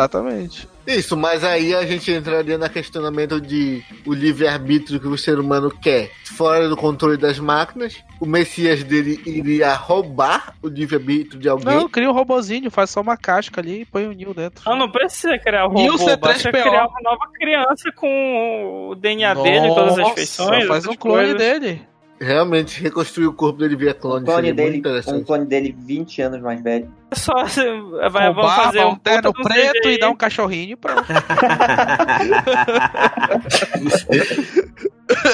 [0.88, 5.69] Isso, mas aí a gente entraria no questionamento de o livre-arbítrio que o ser humano
[5.71, 8.03] quer, fora do controle das máquinas.
[8.19, 11.73] O Messias dele iria roubar o livre-arbítrio de alguém.
[11.75, 14.61] Não, cria um robozinho, faz só uma casca ali e põe o Neo dentro.
[14.69, 16.17] Ah, não precisa criar o o robô, C3PO?
[16.17, 20.65] basta criar uma nova criança com o DNA dele, todas as Nossa, feições.
[20.67, 21.38] Faz um clone coisas.
[21.38, 21.81] dele.
[22.20, 25.76] Realmente, reconstruir o corpo dele via Um clone clone seria muito dele, um clone dele
[25.78, 26.89] 20 anos mais velho.
[27.13, 27.34] Só
[28.09, 29.93] vai, vamos barba, fazer um terno puta do preto CGI.
[29.95, 31.03] e dá um cachorrinho e pronto.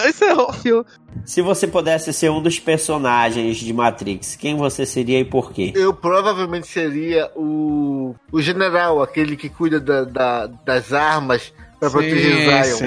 [0.05, 0.86] Esse é o filme.
[1.25, 5.71] Se você pudesse ser um dos personagens de Matrix, quem você seria e por quê?
[5.75, 11.93] Eu provavelmente seria o, o general, aquele que cuida da- da- das armas pra Sim,
[11.97, 12.77] proteger Zion.
[12.77, 12.86] sim.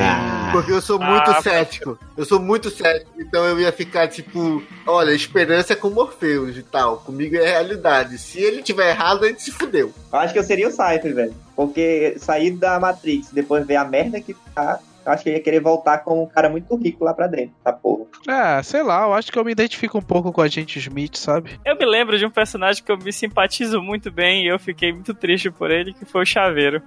[0.53, 1.99] Porque eu sou muito Ah, cético.
[2.17, 3.11] Eu sou muito cético.
[3.19, 6.99] Então eu ia ficar tipo: olha, esperança é com Morpheus e tal.
[6.99, 8.17] Comigo é realidade.
[8.19, 9.93] Se ele tiver errado, a gente se fudeu.
[10.13, 11.35] Eu acho que eu seria o Cypher, velho.
[11.57, 15.35] Porque sair da Matrix e depois ver a merda que tá, eu acho que eu
[15.35, 18.05] ia querer voltar com um cara muito rico lá pra dentro, tá porra.
[18.29, 21.17] É, sei lá, eu acho que eu me identifico um pouco com a gente Smith,
[21.17, 21.59] sabe?
[21.65, 24.93] Eu me lembro de um personagem que eu me simpatizo muito bem e eu fiquei
[24.93, 26.83] muito triste por ele, que foi o Chaveiro.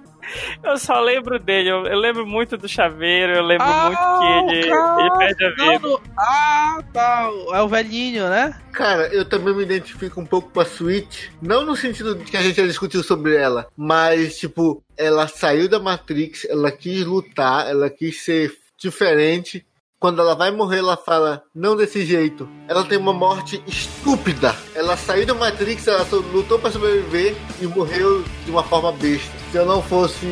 [0.62, 4.70] Eu só lembro dele, eu, eu lembro muito do Chaveiro, eu lembro muito que ele,
[4.98, 5.88] ele perde a Não, vida.
[5.88, 7.30] no- Ah, tá.
[7.54, 8.54] É o velhinho, né?
[8.72, 11.28] Cara, eu também me identifico um pouco com a Switch.
[11.40, 15.68] Não no sentido de que a gente já discutiu sobre ela, mas, tipo, ela saiu
[15.68, 19.64] da Matrix, ela quis lutar, ela quis ser diferente.
[20.00, 22.48] Quando ela vai morrer, ela fala, não desse jeito.
[22.68, 24.54] Ela tem uma morte estúpida.
[24.74, 29.32] Ela saiu da Matrix, ela lutou pra sobreviver e morreu de uma forma besta.
[29.50, 30.26] Se eu não fosse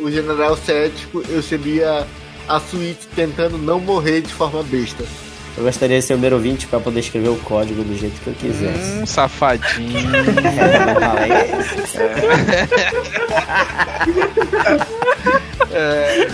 [0.00, 2.06] o general cético, eu seria
[2.48, 5.04] a Switch tentando não morrer de forma besta.
[5.56, 8.28] Eu gostaria de ser o número 20 pra poder escrever o código do jeito que
[8.28, 8.92] eu quisesse.
[8.92, 10.02] Hum, safadinho.
[15.74, 16.26] É.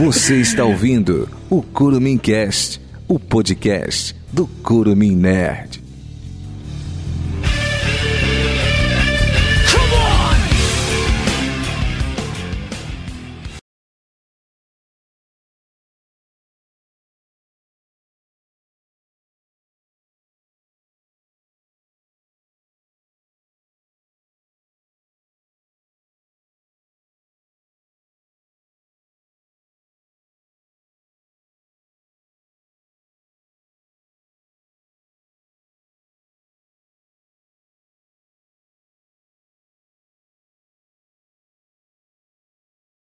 [0.00, 5.80] Você está ouvindo o Curumim Cast, o podcast do Curumim Nerd.